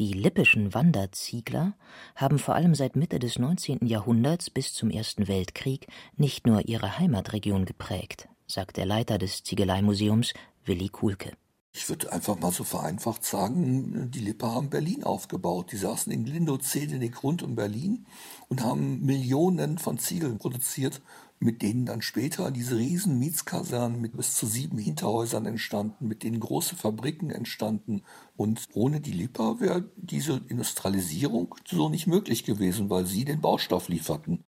Die 0.00 0.12
lippischen 0.12 0.74
Wanderziegler 0.74 1.74
haben 2.16 2.38
vor 2.38 2.54
allem 2.54 2.74
seit 2.74 2.96
Mitte 2.96 3.18
des 3.18 3.38
19. 3.38 3.86
Jahrhunderts 3.86 4.50
bis 4.50 4.72
zum 4.72 4.90
Ersten 4.90 5.28
Weltkrieg 5.28 5.86
nicht 6.16 6.46
nur 6.46 6.66
ihre 6.68 6.98
Heimatregion 6.98 7.64
geprägt, 7.64 8.28
sagt 8.46 8.76
der 8.76 8.86
Leiter 8.86 9.18
des 9.18 9.44
Ziegeleimuseums 9.44 10.32
Willi 10.64 10.88
Kuhlke. 10.88 11.32
Ich 11.72 11.88
würde 11.88 12.12
einfach 12.12 12.38
mal 12.40 12.50
so 12.50 12.64
vereinfacht 12.64 13.24
sagen, 13.24 14.10
die 14.10 14.18
Lippe 14.18 14.50
haben 14.50 14.70
Berlin 14.70 15.04
aufgebaut. 15.04 15.70
Die 15.70 15.76
saßen 15.76 16.12
in 16.12 16.26
Lindow-Zedenik 16.26 17.22
rund 17.22 17.44
um 17.44 17.54
Berlin 17.54 18.06
und 18.48 18.64
haben 18.64 19.04
Millionen 19.04 19.78
von 19.78 19.96
Ziegeln 19.96 20.38
produziert, 20.38 21.00
mit 21.38 21.62
denen 21.62 21.86
dann 21.86 22.02
später 22.02 22.50
diese 22.50 22.76
riesen 22.76 23.20
Mietskasernen 23.20 24.00
mit 24.00 24.16
bis 24.16 24.34
zu 24.34 24.46
sieben 24.46 24.78
Hinterhäusern 24.78 25.46
entstanden, 25.46 26.08
mit 26.08 26.24
denen 26.24 26.40
große 26.40 26.74
Fabriken 26.74 27.30
entstanden. 27.30 28.02
Und 28.36 28.66
ohne 28.74 29.00
die 29.00 29.12
Lipper 29.12 29.60
wäre 29.60 29.90
diese 29.96 30.42
Industrialisierung 30.48 31.54
so 31.66 31.88
nicht 31.88 32.08
möglich 32.08 32.44
gewesen, 32.44 32.90
weil 32.90 33.06
sie 33.06 33.24
den 33.24 33.40
Baustoff 33.40 33.88
lieferten. 33.88 34.44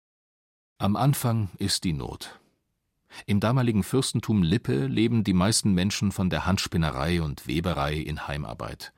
Am 0.78 0.96
Anfang 0.96 1.50
ist 1.58 1.84
die 1.84 1.94
Not. 1.94 2.40
Im 3.26 3.40
damaligen 3.40 3.84
Fürstentum 3.84 4.44
Lippe 4.44 4.88
leben 4.88 5.24
die 5.24 5.34
meisten 5.34 5.74
Menschen 5.74 6.12
von 6.12 6.30
der 6.30 6.46
Handspinnerei 6.46 7.22
und 7.22 7.48
Weberei 7.48 7.96
in 7.96 8.28
Heimarbeit. 8.28 8.94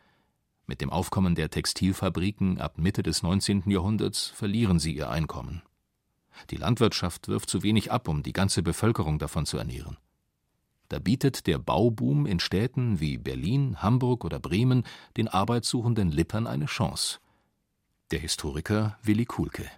Mit 0.67 0.81
dem 0.81 0.89
Aufkommen 0.89 1.35
der 1.35 1.49
Textilfabriken 1.49 2.59
ab 2.59 2.77
Mitte 2.77 3.03
des 3.03 3.23
19. 3.23 3.63
Jahrhunderts 3.69 4.27
verlieren 4.27 4.79
sie 4.79 4.95
ihr 4.95 5.09
Einkommen. 5.09 5.63
Die 6.49 6.55
Landwirtschaft 6.55 7.27
wirft 7.27 7.49
zu 7.49 7.63
wenig 7.63 7.91
ab, 7.91 8.07
um 8.07 8.23
die 8.23 8.33
ganze 8.33 8.63
Bevölkerung 8.63 9.19
davon 9.19 9.45
zu 9.45 9.57
ernähren. 9.57 9.97
Da 10.87 10.99
bietet 10.99 11.47
der 11.47 11.57
Bauboom 11.57 12.25
in 12.25 12.39
Städten 12.39 12.99
wie 12.99 13.17
Berlin, 13.17 13.81
Hamburg 13.81 14.25
oder 14.25 14.39
Bremen 14.39 14.83
den 15.17 15.27
arbeitssuchenden 15.27 16.11
Lippern 16.11 16.47
eine 16.47 16.65
Chance. 16.65 17.19
Der 18.11 18.19
Historiker 18.19 18.97
Willi 19.03 19.25
Kuhlke 19.25 19.69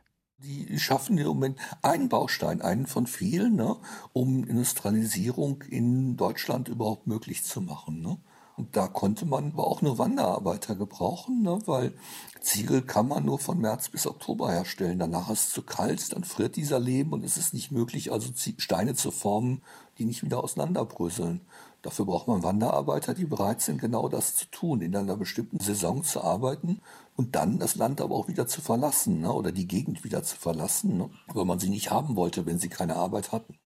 Die 0.44 0.78
schaffen 0.78 1.18
im 1.18 1.28
Moment 1.28 1.58
einen 1.82 2.10
Baustein, 2.10 2.62
einen 2.62 2.86
von 2.86 3.08
vielen, 3.08 3.56
ne, 3.56 3.78
um 4.12 4.44
Industrialisierung 4.44 5.62
in 5.62 6.18
Deutschland 6.18 6.68
überhaupt 6.68 7.08
möglich 7.08 7.46
zu 7.46 7.62
machen. 7.62 8.02
Ne. 8.02 8.18
Und 8.58 8.76
da 8.76 8.88
konnte 8.88 9.26
man 9.26 9.54
aber 9.54 9.66
auch 9.66 9.82
nur 9.82 9.98
Wanderarbeiter 9.98 10.76
gebrauchen, 10.76 11.44
ne, 11.44 11.62
weil 11.66 11.94
Ziegel 12.42 12.82
kann 12.82 13.08
man 13.08 13.24
nur 13.24 13.40
von 13.40 13.58
März 13.58 13.88
bis 13.88 14.06
Oktober 14.06 14.52
herstellen. 14.52 15.00
Danach 15.00 15.30
ist 15.30 15.48
es 15.48 15.54
zu 15.54 15.62
kalt, 15.62 16.12
dann 16.14 16.26
friert 16.26 16.58
dieser 16.58 16.80
Lehm 16.80 17.14
und 17.14 17.24
es 17.24 17.38
ist 17.38 17.54
nicht 17.54 17.72
möglich, 17.72 18.12
also 18.12 18.30
Steine 18.58 18.96
zu 18.96 19.12
formen, 19.12 19.62
die 19.98 20.04
nicht 20.04 20.24
wieder 20.24 20.44
auseinanderbröseln. 20.44 21.40
Dafür 21.84 22.06
braucht 22.06 22.28
man 22.28 22.44
Wanderarbeiter, 22.44 23.14
die 23.14 23.26
bereit 23.26 23.62
sind, 23.62 23.80
genau 23.80 24.10
das 24.10 24.36
zu 24.36 24.46
tun, 24.48 24.82
in 24.82 24.96
einer 24.96 25.18
bestimmten 25.18 25.60
Saison 25.60 26.04
zu 26.04 26.22
arbeiten 26.22 26.82
und 27.16 27.36
dann 27.36 27.60
das 27.60 27.76
Land 27.76 28.02
aber 28.02 28.16
auch 28.16 28.28
wieder 28.28 28.48
zu 28.48 28.62
verlassen 28.62 29.22
ne, 29.22 29.32
oder 29.32 29.52
die 29.52 29.68
Gegend 29.68 30.04
wieder 30.04 30.24
zu 30.24 30.38
verlassen, 30.38 30.98
ne, 30.98 31.10
weil 31.34 31.46
man 31.46 31.60
sie 31.60 31.70
nicht 31.70 31.92
haben 31.92 32.16
wollte, 32.16 32.46
wenn 32.46 32.60
sie 32.60 32.70
keine 32.70 32.96
Arbeit 32.96 33.32
hatten. 33.32 33.58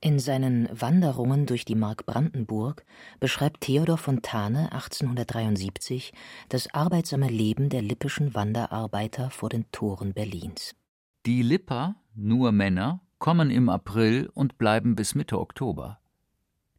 In 0.00 0.18
seinen 0.18 0.68
Wanderungen 0.70 1.46
durch 1.46 1.64
die 1.64 1.74
Mark 1.74 2.04
Brandenburg 2.04 2.84
beschreibt 3.20 3.62
Theodor 3.62 3.96
Fontane 3.96 4.70
1873 4.72 6.12
das 6.50 6.72
arbeitsame 6.74 7.28
Leben 7.28 7.70
der 7.70 7.80
lippischen 7.80 8.34
Wanderarbeiter 8.34 9.30
vor 9.30 9.48
den 9.48 9.64
Toren 9.72 10.12
Berlins. 10.12 10.74
Die 11.24 11.40
Lipper, 11.40 11.96
nur 12.14 12.52
Männer, 12.52 13.00
kommen 13.18 13.50
im 13.50 13.70
April 13.70 14.28
und 14.34 14.58
bleiben 14.58 14.94
bis 14.94 15.14
Mitte 15.14 15.40
Oktober. 15.40 16.00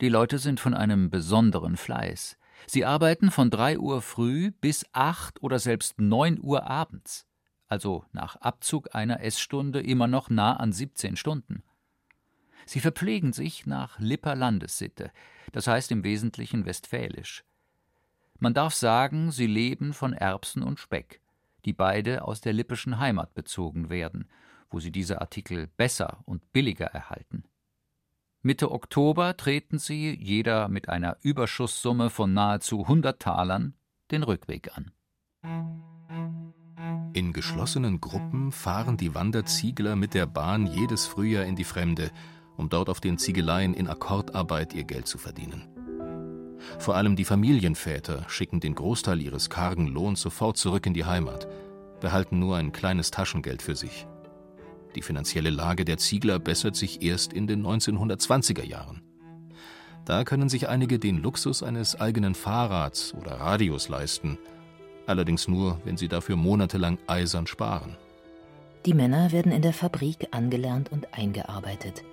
Die 0.01 0.09
Leute 0.09 0.37
sind 0.37 0.59
von 0.59 0.75
einem 0.75 1.09
besonderen 1.09 1.77
Fleiß. 1.77 2.37
Sie 2.67 2.85
arbeiten 2.85 3.31
von 3.31 3.49
drei 3.49 3.77
Uhr 3.77 4.01
früh 4.01 4.51
bis 4.51 4.85
acht 4.93 5.41
oder 5.43 5.59
selbst 5.59 5.99
neun 5.99 6.39
Uhr 6.41 6.67
abends, 6.67 7.27
also 7.67 8.05
nach 8.11 8.35
Abzug 8.37 8.95
einer 8.95 9.21
Essstunde 9.21 9.81
immer 9.81 10.07
noch 10.07 10.29
nah 10.29 10.55
an 10.55 10.71
17 10.71 11.15
Stunden. 11.15 11.63
Sie 12.65 12.79
verpflegen 12.79 13.33
sich 13.33 13.65
nach 13.65 13.99
Lipper 13.99 14.35
Landessitte, 14.35 15.11
das 15.51 15.67
heißt 15.67 15.91
im 15.91 16.03
Wesentlichen 16.03 16.65
westfälisch. 16.65 17.43
Man 18.39 18.53
darf 18.53 18.73
sagen, 18.73 19.31
sie 19.31 19.47
leben 19.47 19.93
von 19.93 20.13
Erbsen 20.13 20.63
und 20.63 20.79
Speck, 20.79 21.21
die 21.63 21.73
beide 21.73 22.23
aus 22.23 22.41
der 22.41 22.53
lippischen 22.53 22.99
Heimat 22.99 23.33
bezogen 23.33 23.89
werden, 23.89 24.27
wo 24.69 24.79
sie 24.79 24.91
diese 24.91 25.21
Artikel 25.21 25.67
besser 25.77 26.19
und 26.25 26.51
billiger 26.51 26.87
erhalten. 26.87 27.43
Mitte 28.45 28.71
Oktober 28.71 29.35
treten 29.37 29.79
sie, 29.79 30.15
jeder 30.21 30.67
mit 30.67 30.87
einer 30.87 31.17
Überschusssumme 31.23 32.11
von 32.11 32.31
nahezu 32.31 32.83
100 32.83 33.19
Talern, 33.19 33.73
den 34.11 34.21
Rückweg 34.21 34.69
an. 34.77 34.91
In 37.13 37.33
geschlossenen 37.33 37.99
Gruppen 37.99 38.51
fahren 38.51 38.97
die 38.97 39.15
Wanderziegler 39.15 39.95
mit 39.95 40.13
der 40.13 40.27
Bahn 40.27 40.67
jedes 40.67 41.07
Frühjahr 41.07 41.43
in 41.45 41.55
die 41.55 41.63
Fremde, 41.63 42.11
um 42.55 42.69
dort 42.69 42.87
auf 42.89 43.01
den 43.01 43.17
Ziegeleien 43.17 43.73
in 43.73 43.87
Akkordarbeit 43.87 44.75
ihr 44.75 44.83
Geld 44.83 45.07
zu 45.07 45.17
verdienen. 45.17 45.67
Vor 46.77 46.95
allem 46.95 47.15
die 47.15 47.25
Familienväter 47.25 48.29
schicken 48.29 48.59
den 48.59 48.75
Großteil 48.75 49.23
ihres 49.23 49.49
kargen 49.49 49.87
Lohns 49.87 50.21
sofort 50.21 50.57
zurück 50.57 50.85
in 50.85 50.93
die 50.93 51.05
Heimat, 51.05 51.47
behalten 51.99 52.37
nur 52.37 52.57
ein 52.57 52.71
kleines 52.71 53.09
Taschengeld 53.09 53.63
für 53.63 53.75
sich. 53.75 54.05
Die 54.95 55.01
finanzielle 55.01 55.49
Lage 55.49 55.83
der 55.83 55.97
Ziegler 55.97 56.39
bessert 56.39 56.75
sich 56.75 57.01
erst 57.01 57.33
in 57.33 57.47
den 57.47 57.65
1920er 57.65 58.63
Jahren. 58.63 59.01
Da 60.05 60.23
können 60.23 60.49
sich 60.49 60.69
einige 60.69 60.99
den 60.99 61.21
Luxus 61.21 61.63
eines 61.63 61.99
eigenen 61.99 62.35
Fahrrads 62.35 63.13
oder 63.13 63.39
Radios 63.39 63.89
leisten, 63.89 64.37
allerdings 65.05 65.47
nur, 65.47 65.79
wenn 65.83 65.97
sie 65.97 66.07
dafür 66.07 66.35
monatelang 66.35 66.97
eisern 67.07 67.47
sparen. 67.47 67.97
Die 68.85 68.93
Männer 68.93 69.31
werden 69.31 69.51
in 69.51 69.63
der 69.63 69.73
Fabrik 69.73 70.27
angelernt 70.31 70.91
und 70.91 71.13
eingearbeitet. 71.13 72.03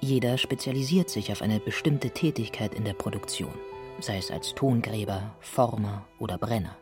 Jeder 0.00 0.38
spezialisiert 0.38 1.10
sich 1.10 1.30
auf 1.30 1.42
eine 1.42 1.60
bestimmte 1.60 2.10
Tätigkeit 2.10 2.74
in 2.74 2.84
der 2.84 2.94
Produktion, 2.94 3.52
sei 4.00 4.16
es 4.16 4.30
als 4.30 4.54
Tongräber, 4.54 5.34
Former 5.40 6.06
oder 6.18 6.38
Brenner. 6.38 6.76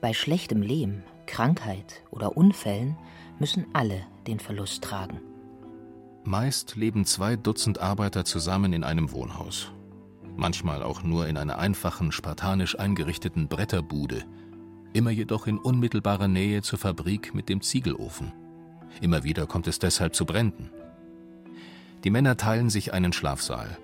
Bei 0.00 0.12
schlechtem 0.12 0.60
Lehm, 0.60 1.02
Krankheit 1.26 2.02
oder 2.10 2.36
Unfällen 2.36 2.96
müssen 3.38 3.66
alle 3.72 4.06
den 4.26 4.40
Verlust 4.40 4.82
tragen. 4.82 5.20
Meist 6.24 6.76
leben 6.76 7.04
zwei 7.04 7.36
Dutzend 7.36 7.80
Arbeiter 7.80 8.24
zusammen 8.24 8.72
in 8.72 8.84
einem 8.84 9.12
Wohnhaus. 9.12 9.70
Manchmal 10.36 10.82
auch 10.82 11.02
nur 11.02 11.28
in 11.28 11.36
einer 11.36 11.58
einfachen, 11.58 12.12
spartanisch 12.12 12.78
eingerichteten 12.78 13.48
Bretterbude, 13.48 14.24
immer 14.92 15.10
jedoch 15.10 15.46
in 15.46 15.58
unmittelbarer 15.58 16.28
Nähe 16.28 16.62
zur 16.62 16.78
Fabrik 16.78 17.34
mit 17.34 17.48
dem 17.48 17.60
Ziegelofen. 17.60 18.32
Immer 19.00 19.24
wieder 19.24 19.46
kommt 19.46 19.66
es 19.66 19.78
deshalb 19.78 20.14
zu 20.14 20.24
Bränden. 20.24 20.70
Die 22.04 22.10
Männer 22.10 22.36
teilen 22.36 22.70
sich 22.70 22.92
einen 22.92 23.12
Schlafsaal. 23.12 23.78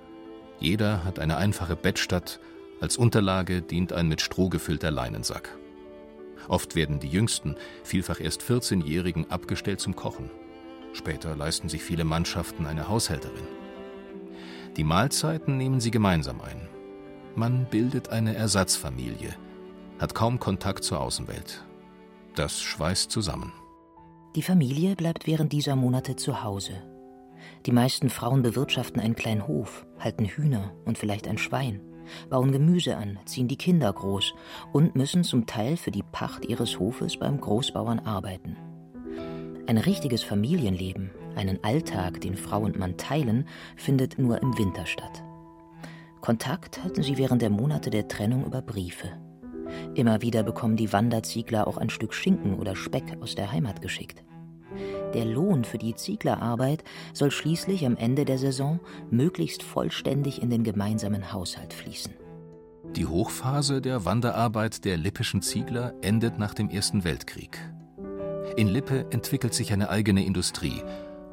Jeder 0.59 1.05
hat 1.05 1.19
eine 1.19 1.37
einfache 1.37 1.77
Bettstatt, 1.77 2.41
als 2.81 2.97
Unterlage 2.97 3.63
dient 3.63 3.93
ein 3.93 4.09
mit 4.09 4.21
Stroh 4.21 4.49
gefüllter 4.49 4.91
Leinensack. 4.91 5.57
Oft 6.49 6.75
werden 6.75 7.01
die 7.01 7.09
Jüngsten, 7.09 7.57
vielfach 7.85 8.21
erst 8.21 8.43
14-Jährigen, 8.43 9.31
abgestellt 9.31 9.81
zum 9.81 9.97
Kochen. 9.97 10.31
Später 10.93 11.37
leisten 11.37 11.69
sich 11.69 11.83
viele 11.83 12.05
Mannschaften 12.05 12.67
eine 12.67 12.89
Haushälterin. 12.89 13.47
Die 14.77 14.85
Mahlzeiten 14.85 15.57
nehmen 15.57 15.81
sie 15.81 15.91
gemeinsam 15.91 16.41
ein. 16.41 16.69
Man 17.35 17.67
bildet 17.67 18.11
eine 18.11 18.35
Ersatzfamilie, 18.35 19.35
hat 19.99 20.15
kaum 20.15 20.39
Kontakt 20.39 20.85
zur 20.85 21.01
Außenwelt. 21.01 21.65
Das 22.35 22.61
schweißt 22.61 23.11
zusammen. 23.11 23.53
Die 24.35 24.43
Familie 24.43 24.97
bleibt 24.97 25.27
während 25.27 25.53
dieser 25.53 25.77
Monate 25.77 26.17
zu 26.17 26.43
Hause. 26.43 26.83
Die 27.67 27.73
meisten 27.73 28.09
Frauen 28.09 28.43
bewirtschaften 28.43 29.01
einen 29.01 29.17
kleinen 29.17 29.47
Hof, 29.47 29.87
halten 29.99 30.25
Hühner 30.25 30.73
und 30.85 30.97
vielleicht 30.99 31.29
ein 31.29 31.39
Schwein, 31.39 31.81
bauen 32.31 32.53
Gemüse 32.53 32.97
an, 32.97 33.19
ziehen 33.25 33.49
die 33.49 33.57
Kinder 33.57 33.93
groß 33.93 34.35
und 34.73 34.97
müssen 34.97 35.25
zum 35.25 35.47
Teil 35.47 35.77
für 35.77 35.91
die 35.91 36.03
Pacht 36.03 36.45
ihres 36.47 36.79
Hofes 36.79 37.17
beim 37.17 37.41
Großbauern 37.41 38.01
arbeiten. 38.01 38.57
Ein 39.67 39.79
richtiges 39.79 40.23
Familienleben, 40.23 41.11
einen 41.37 41.63
Alltag, 41.63 42.21
den 42.21 42.37
Frau 42.37 42.61
und 42.61 42.79
Mann 42.79 42.97
teilen, 42.97 43.47
findet 43.77 44.19
nur 44.19 44.43
im 44.43 44.59
Winter 44.59 44.87
statt. 44.87 45.23
Kontakt 46.21 46.83
halten 46.83 47.03
sie 47.03 47.19
während 47.19 47.43
der 47.43 47.51
Monate 47.51 47.91
der 47.91 48.09
Trennung 48.09 48.45
über 48.45 48.63
Briefe. 48.63 49.09
Immer 49.95 50.23
wieder 50.23 50.43
bekommen 50.43 50.77
die 50.77 50.93
Wanderziegler 50.93 51.67
auch 51.67 51.79
ein 51.79 51.91
Stück 51.91 52.15
Schinken 52.15 52.59
oder 52.59 52.77
Speck 52.77 53.17
aus 53.21 53.35
der 53.35 53.51
Heimat 53.51 53.83
geschickt. 53.83 54.23
Der 55.15 55.25
Lohn 55.27 55.65
für 55.65 55.79
die 55.79 55.95
Zieglerarbeit 55.95 56.85
soll 57.13 57.31
schließlich 57.31 57.85
am 57.85 57.97
Ende 57.97 58.25
der 58.25 58.39
Saison 58.39 58.81
möglichst 59.11 59.63
vollständig 59.63 60.41
in 60.41 60.49
den 60.49 60.65
gemeinsamen 60.65 61.33
Haushalt 61.33 61.75
fließen. 61.75 62.15
Die 62.97 63.07
Hochphase 63.07 63.81
der 63.81 64.05
Wanderarbeit 64.05 64.85
der 64.85 64.97
lippischen 64.97 65.43
Ziegler 65.43 65.95
endet 66.03 66.39
nach 66.39 66.55
dem 66.55 66.69
Ersten 66.71 67.05
Weltkrieg. 67.05 67.59
In 68.57 68.69
Lippe 68.69 69.07
entwickelt 69.11 69.55
sich 69.55 69.73
eine 69.73 69.89
eigene 69.89 70.25
Industrie 70.25 70.83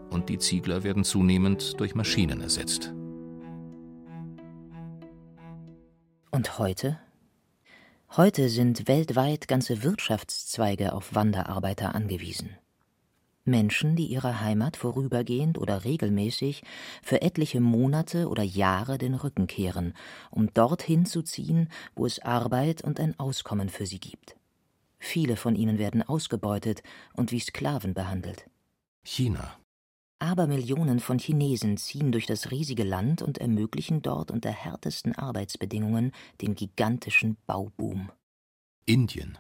und 0.10 0.30
die 0.30 0.38
Ziegler 0.38 0.84
werden 0.84 1.04
zunehmend 1.04 1.80
durch 1.80 1.96
Maschinen 1.96 2.42
ersetzt. 2.42 2.94
Und 6.32 6.60
heute? 6.60 7.00
Heute 8.16 8.50
sind 8.50 8.88
weltweit 8.88 9.48
ganze 9.48 9.84
Wirtschaftszweige 9.84 10.94
auf 10.94 11.14
Wanderarbeiter 11.14 11.94
angewiesen. 11.94 12.58
Menschen, 13.46 13.96
die 13.96 14.06
ihrer 14.06 14.42
Heimat 14.42 14.78
vorübergehend 14.78 15.58
oder 15.58 15.84
regelmäßig 15.84 16.64
für 17.02 17.22
etliche 17.22 17.60
Monate 17.60 18.28
oder 18.28 18.44
Jahre 18.44 18.98
den 18.98 19.16
Rücken 19.16 19.48
kehren, 19.48 19.94
um 20.30 20.54
dorthin 20.54 21.06
zu 21.06 21.22
ziehen, 21.22 21.70
wo 21.96 22.06
es 22.06 22.20
Arbeit 22.20 22.84
und 22.84 23.00
ein 23.00 23.20
Auskommen 23.20 23.70
für 23.70 23.86
sie 23.86 24.00
gibt. 24.00 24.36
Viele 25.00 25.38
von 25.38 25.56
ihnen 25.56 25.78
werden 25.78 26.04
ausgebeutet 26.04 26.84
und 27.14 27.32
wie 27.32 27.40
Sklaven 27.40 27.94
behandelt. 27.94 28.50
China. 29.04 29.58
Aber 30.20 30.48
Millionen 30.48 31.00
von 31.00 31.18
Chinesen 31.18 31.78
ziehen 31.78 32.12
durch 32.12 32.26
das 32.26 32.52
riesige 32.52 32.84
Land 32.84 33.22
und 33.22 33.38
ermöglichen 33.38 34.02
dort 34.02 34.32
unter 34.32 34.52
härtesten 34.52 35.16
Arbeitsbedingungen 35.16 36.12
den 36.42 36.56
gigantischen 36.56 37.38
Bauboom. 37.48 38.12
Indien. 38.86 39.38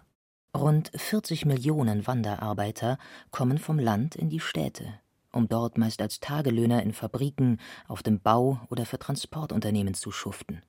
Rund 0.57 0.89
40 0.95 1.45
Millionen 1.45 2.07
Wanderarbeiter 2.07 2.97
kommen 3.29 3.59
vom 3.59 3.77
Land 3.77 4.15
in 4.15 4.29
die 4.29 4.39
Städte, 4.39 4.99
um 5.31 5.47
dort 5.47 5.77
meist 5.77 6.01
als 6.01 6.19
Tagelöhner 6.19 6.81
in 6.81 6.91
Fabriken, 6.91 7.59
auf 7.87 8.01
dem 8.01 8.19
Bau 8.19 8.59
oder 8.69 8.87
für 8.87 8.97
Transportunternehmen 8.97 9.93
zu 9.93 10.11
schuften. 10.11 10.63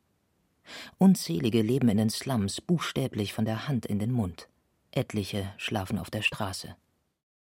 Unzählige 0.99 1.63
leben 1.63 1.89
in 1.89 1.97
den 1.97 2.11
Slums 2.11 2.61
buchstäblich 2.61 3.33
von 3.33 3.47
der 3.47 3.69
Hand 3.69 3.87
in 3.87 3.99
den 3.99 4.13
Mund. 4.13 4.51
Etliche 4.91 5.51
schlafen 5.57 5.99
auf 5.99 6.11
der 6.11 6.23
Straße. 6.23 6.77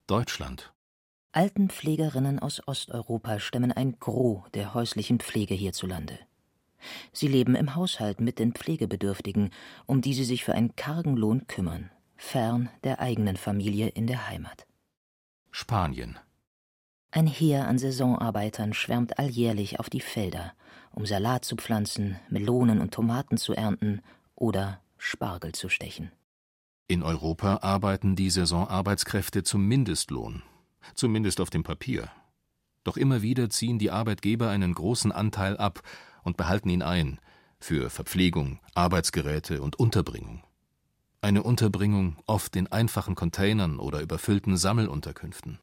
Deutschland. 0.06 0.72
Altenpflegerinnen 1.32 2.38
aus 2.38 2.66
Osteuropa 2.66 3.40
stemmen 3.40 3.72
ein 3.72 3.98
Gros 3.98 4.44
der 4.54 4.72
häuslichen 4.72 5.18
Pflege 5.18 5.54
hierzulande. 5.54 6.16
Sie 7.12 7.26
leben 7.26 7.56
im 7.56 7.74
Haushalt 7.74 8.20
mit 8.20 8.38
den 8.38 8.52
Pflegebedürftigen, 8.52 9.50
um 9.86 10.00
die 10.00 10.14
sie 10.14 10.24
sich 10.24 10.44
für 10.44 10.54
einen 10.54 10.76
kargen 10.76 11.16
Lohn 11.16 11.48
kümmern 11.48 11.90
fern 12.20 12.68
der 12.85 13.00
eigenen 13.00 13.37
Familie 13.37 13.88
in 13.88 14.06
der 14.06 14.28
Heimat. 14.28 14.66
Spanien. 15.50 16.18
Ein 17.11 17.26
Heer 17.26 17.66
an 17.66 17.78
Saisonarbeitern 17.78 18.72
schwärmt 18.72 19.18
alljährlich 19.18 19.80
auf 19.80 19.90
die 19.90 20.00
Felder, 20.00 20.52
um 20.92 21.06
Salat 21.06 21.44
zu 21.44 21.56
pflanzen, 21.56 22.20
Melonen 22.28 22.80
und 22.80 22.92
Tomaten 22.92 23.37
zu 23.37 23.54
ernten 23.54 24.02
oder 24.37 24.80
Spargel 24.98 25.52
zu 25.52 25.68
stechen. 25.68 26.12
In 26.87 27.02
Europa 27.02 27.61
arbeiten 27.62 28.14
die 28.16 28.30
Saisonarbeitskräfte 28.30 29.42
zum 29.42 29.66
Mindestlohn, 29.66 30.42
zumindest 30.94 31.40
auf 31.40 31.50
dem 31.50 31.62
Papier. 31.62 32.11
Doch 32.85 32.96
immer 32.96 33.22
wieder 33.22 33.50
ziehen 33.50 33.78
die 33.78 33.90
Arbeitgeber 33.90 34.50
einen 34.50 34.74
großen 34.74 35.11
Anteil 35.11 35.56
ab 35.56 35.80
und 36.22 36.37
behalten 36.37 36.68
ihn 36.68 36.83
ein 36.83 37.18
für 37.59 37.90
Verpflegung, 37.90 38.61
Arbeitsgeräte 38.74 39.62
und 39.62 39.78
Unterbringung. 39.78 40.44
Eine 41.22 41.42
Unterbringung 41.42 42.16
oft 42.26 42.56
in 42.56 42.66
einfachen 42.68 43.14
Containern 43.14 43.78
oder 43.78 44.00
überfüllten 44.00 44.56
Sammelunterkünften. 44.56 45.59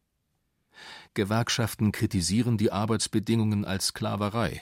Gewerkschaften 1.15 1.91
kritisieren 1.91 2.57
die 2.57 2.71
Arbeitsbedingungen 2.71 3.65
als 3.65 3.87
Sklaverei. 3.87 4.61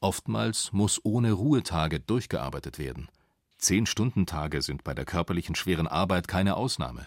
Oftmals 0.00 0.72
muss 0.72 1.00
ohne 1.02 1.32
Ruhetage 1.32 1.98
durchgearbeitet 1.98 2.78
werden. 2.78 3.08
Zehn-Stunden-Tage 3.56 4.60
sind 4.60 4.84
bei 4.84 4.92
der 4.92 5.06
körperlichen 5.06 5.54
schweren 5.54 5.86
Arbeit 5.86 6.28
keine 6.28 6.56
Ausnahme. 6.56 7.06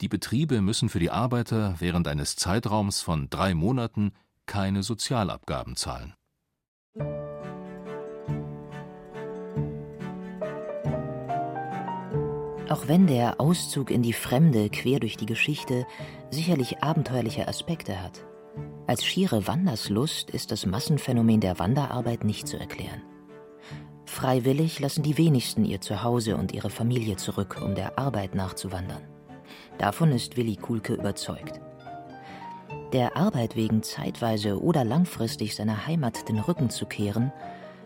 Die 0.00 0.08
Betriebe 0.08 0.62
müssen 0.62 0.88
für 0.88 1.00
die 1.00 1.10
Arbeiter 1.10 1.74
während 1.80 2.08
eines 2.08 2.36
Zeitraums 2.36 3.02
von 3.02 3.28
drei 3.28 3.54
Monaten 3.54 4.12
keine 4.46 4.82
Sozialabgaben 4.82 5.76
zahlen. 5.76 6.14
Auch 12.70 12.86
wenn 12.86 13.08
der 13.08 13.40
Auszug 13.40 13.90
in 13.90 14.00
die 14.00 14.12
Fremde 14.12 14.70
quer 14.70 15.00
durch 15.00 15.16
die 15.16 15.26
Geschichte 15.26 15.88
sicherlich 16.30 16.84
abenteuerliche 16.84 17.48
Aspekte 17.48 18.00
hat, 18.00 18.24
als 18.86 19.04
schiere 19.04 19.48
Wanderslust 19.48 20.30
ist 20.30 20.52
das 20.52 20.66
Massenphänomen 20.66 21.40
der 21.40 21.58
Wanderarbeit 21.58 22.22
nicht 22.22 22.46
zu 22.46 22.60
erklären. 22.60 23.02
Freiwillig 24.04 24.78
lassen 24.78 25.02
die 25.02 25.18
wenigsten 25.18 25.64
ihr 25.64 25.80
Zuhause 25.80 26.36
und 26.36 26.52
ihre 26.52 26.70
Familie 26.70 27.16
zurück, 27.16 27.60
um 27.60 27.74
der 27.74 27.98
Arbeit 27.98 28.36
nachzuwandern. 28.36 29.02
Davon 29.78 30.12
ist 30.12 30.36
Willi 30.36 30.54
Kuhlke 30.54 30.94
überzeugt. 30.94 31.60
Der 32.92 33.16
Arbeit 33.16 33.56
wegen 33.56 33.82
zeitweise 33.82 34.62
oder 34.62 34.84
langfristig 34.84 35.56
seiner 35.56 35.88
Heimat 35.88 36.28
den 36.28 36.38
Rücken 36.38 36.70
zu 36.70 36.86
kehren, 36.86 37.32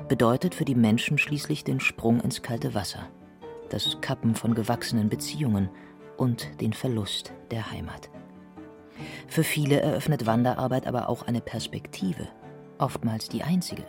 bedeutet 0.08 0.54
für 0.54 0.66
die 0.66 0.74
Menschen 0.74 1.16
schließlich 1.16 1.64
den 1.64 1.80
Sprung 1.80 2.20
ins 2.20 2.42
kalte 2.42 2.74
Wasser 2.74 3.08
das 3.70 3.98
Kappen 4.00 4.34
von 4.34 4.54
gewachsenen 4.54 5.08
Beziehungen 5.08 5.68
und 6.16 6.48
den 6.60 6.72
Verlust 6.72 7.32
der 7.50 7.70
Heimat. 7.70 8.10
Für 9.26 9.44
viele 9.44 9.80
eröffnet 9.80 10.26
Wanderarbeit 10.26 10.86
aber 10.86 11.08
auch 11.08 11.22
eine 11.22 11.40
Perspektive, 11.40 12.28
oftmals 12.78 13.28
die 13.28 13.42
einzige. 13.42 13.84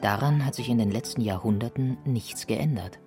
Daran 0.00 0.44
hat 0.44 0.54
sich 0.54 0.68
in 0.68 0.78
den 0.78 0.90
letzten 0.90 1.20
Jahrhunderten 1.20 1.96
nichts 2.04 2.46
geändert. 2.46 2.98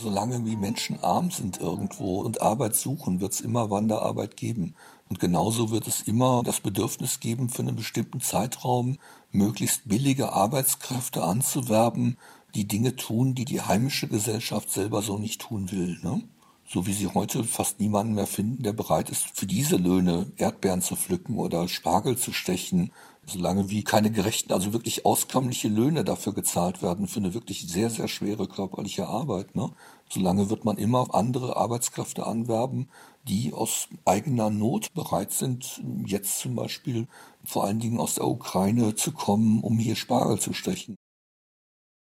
Solange 0.00 0.46
wie 0.46 0.56
Menschen 0.56 1.02
arm 1.02 1.32
sind 1.32 1.60
irgendwo 1.60 2.20
und 2.20 2.40
Arbeit 2.40 2.76
suchen, 2.76 3.20
wird 3.20 3.32
es 3.32 3.40
immer 3.40 3.68
Wanderarbeit 3.68 4.36
geben. 4.36 4.76
Und 5.08 5.18
genauso 5.18 5.72
wird 5.72 5.88
es 5.88 6.02
immer 6.02 6.42
das 6.44 6.60
Bedürfnis 6.60 7.18
geben, 7.18 7.48
für 7.48 7.62
einen 7.62 7.74
bestimmten 7.74 8.20
Zeitraum 8.20 8.98
möglichst 9.32 9.88
billige 9.88 10.32
Arbeitskräfte 10.32 11.24
anzuwerben 11.24 12.16
die 12.54 12.66
Dinge 12.66 12.96
tun, 12.96 13.34
die 13.34 13.44
die 13.44 13.60
heimische 13.60 14.08
Gesellschaft 14.08 14.70
selber 14.70 15.02
so 15.02 15.18
nicht 15.18 15.40
tun 15.40 15.70
will. 15.70 15.98
Ne? 16.02 16.22
So 16.66 16.86
wie 16.86 16.92
sie 16.92 17.06
heute 17.06 17.44
fast 17.44 17.80
niemanden 17.80 18.14
mehr 18.14 18.26
finden, 18.26 18.62
der 18.62 18.74
bereit 18.74 19.08
ist, 19.08 19.26
für 19.32 19.46
diese 19.46 19.76
Löhne 19.76 20.32
Erdbeeren 20.36 20.82
zu 20.82 20.96
pflücken 20.96 21.38
oder 21.38 21.66
Spargel 21.66 22.18
zu 22.18 22.32
stechen, 22.32 22.92
solange 23.24 23.70
wie 23.70 23.84
keine 23.84 24.10
gerechten, 24.10 24.52
also 24.52 24.72
wirklich 24.72 25.06
auskömmliche 25.06 25.68
Löhne 25.68 26.04
dafür 26.04 26.34
gezahlt 26.34 26.82
werden, 26.82 27.08
für 27.08 27.20
eine 27.20 27.34
wirklich 27.34 27.66
sehr, 27.68 27.90
sehr 27.90 28.08
schwere 28.08 28.48
körperliche 28.48 29.06
Arbeit. 29.06 29.54
Ne? 29.56 29.70
Solange 30.10 30.50
wird 30.50 30.64
man 30.64 30.76
immer 30.76 31.14
andere 31.14 31.56
Arbeitskräfte 31.56 32.26
anwerben, 32.26 32.88
die 33.26 33.52
aus 33.52 33.88
eigener 34.04 34.50
Not 34.50 34.92
bereit 34.94 35.32
sind, 35.32 35.82
jetzt 36.06 36.38
zum 36.38 36.54
Beispiel 36.54 37.06
vor 37.44 37.64
allen 37.64 37.80
Dingen 37.80 38.00
aus 38.00 38.14
der 38.14 38.26
Ukraine 38.26 38.94
zu 38.94 39.12
kommen, 39.12 39.62
um 39.62 39.78
hier 39.78 39.96
Spargel 39.96 40.38
zu 40.38 40.52
stechen. 40.52 40.96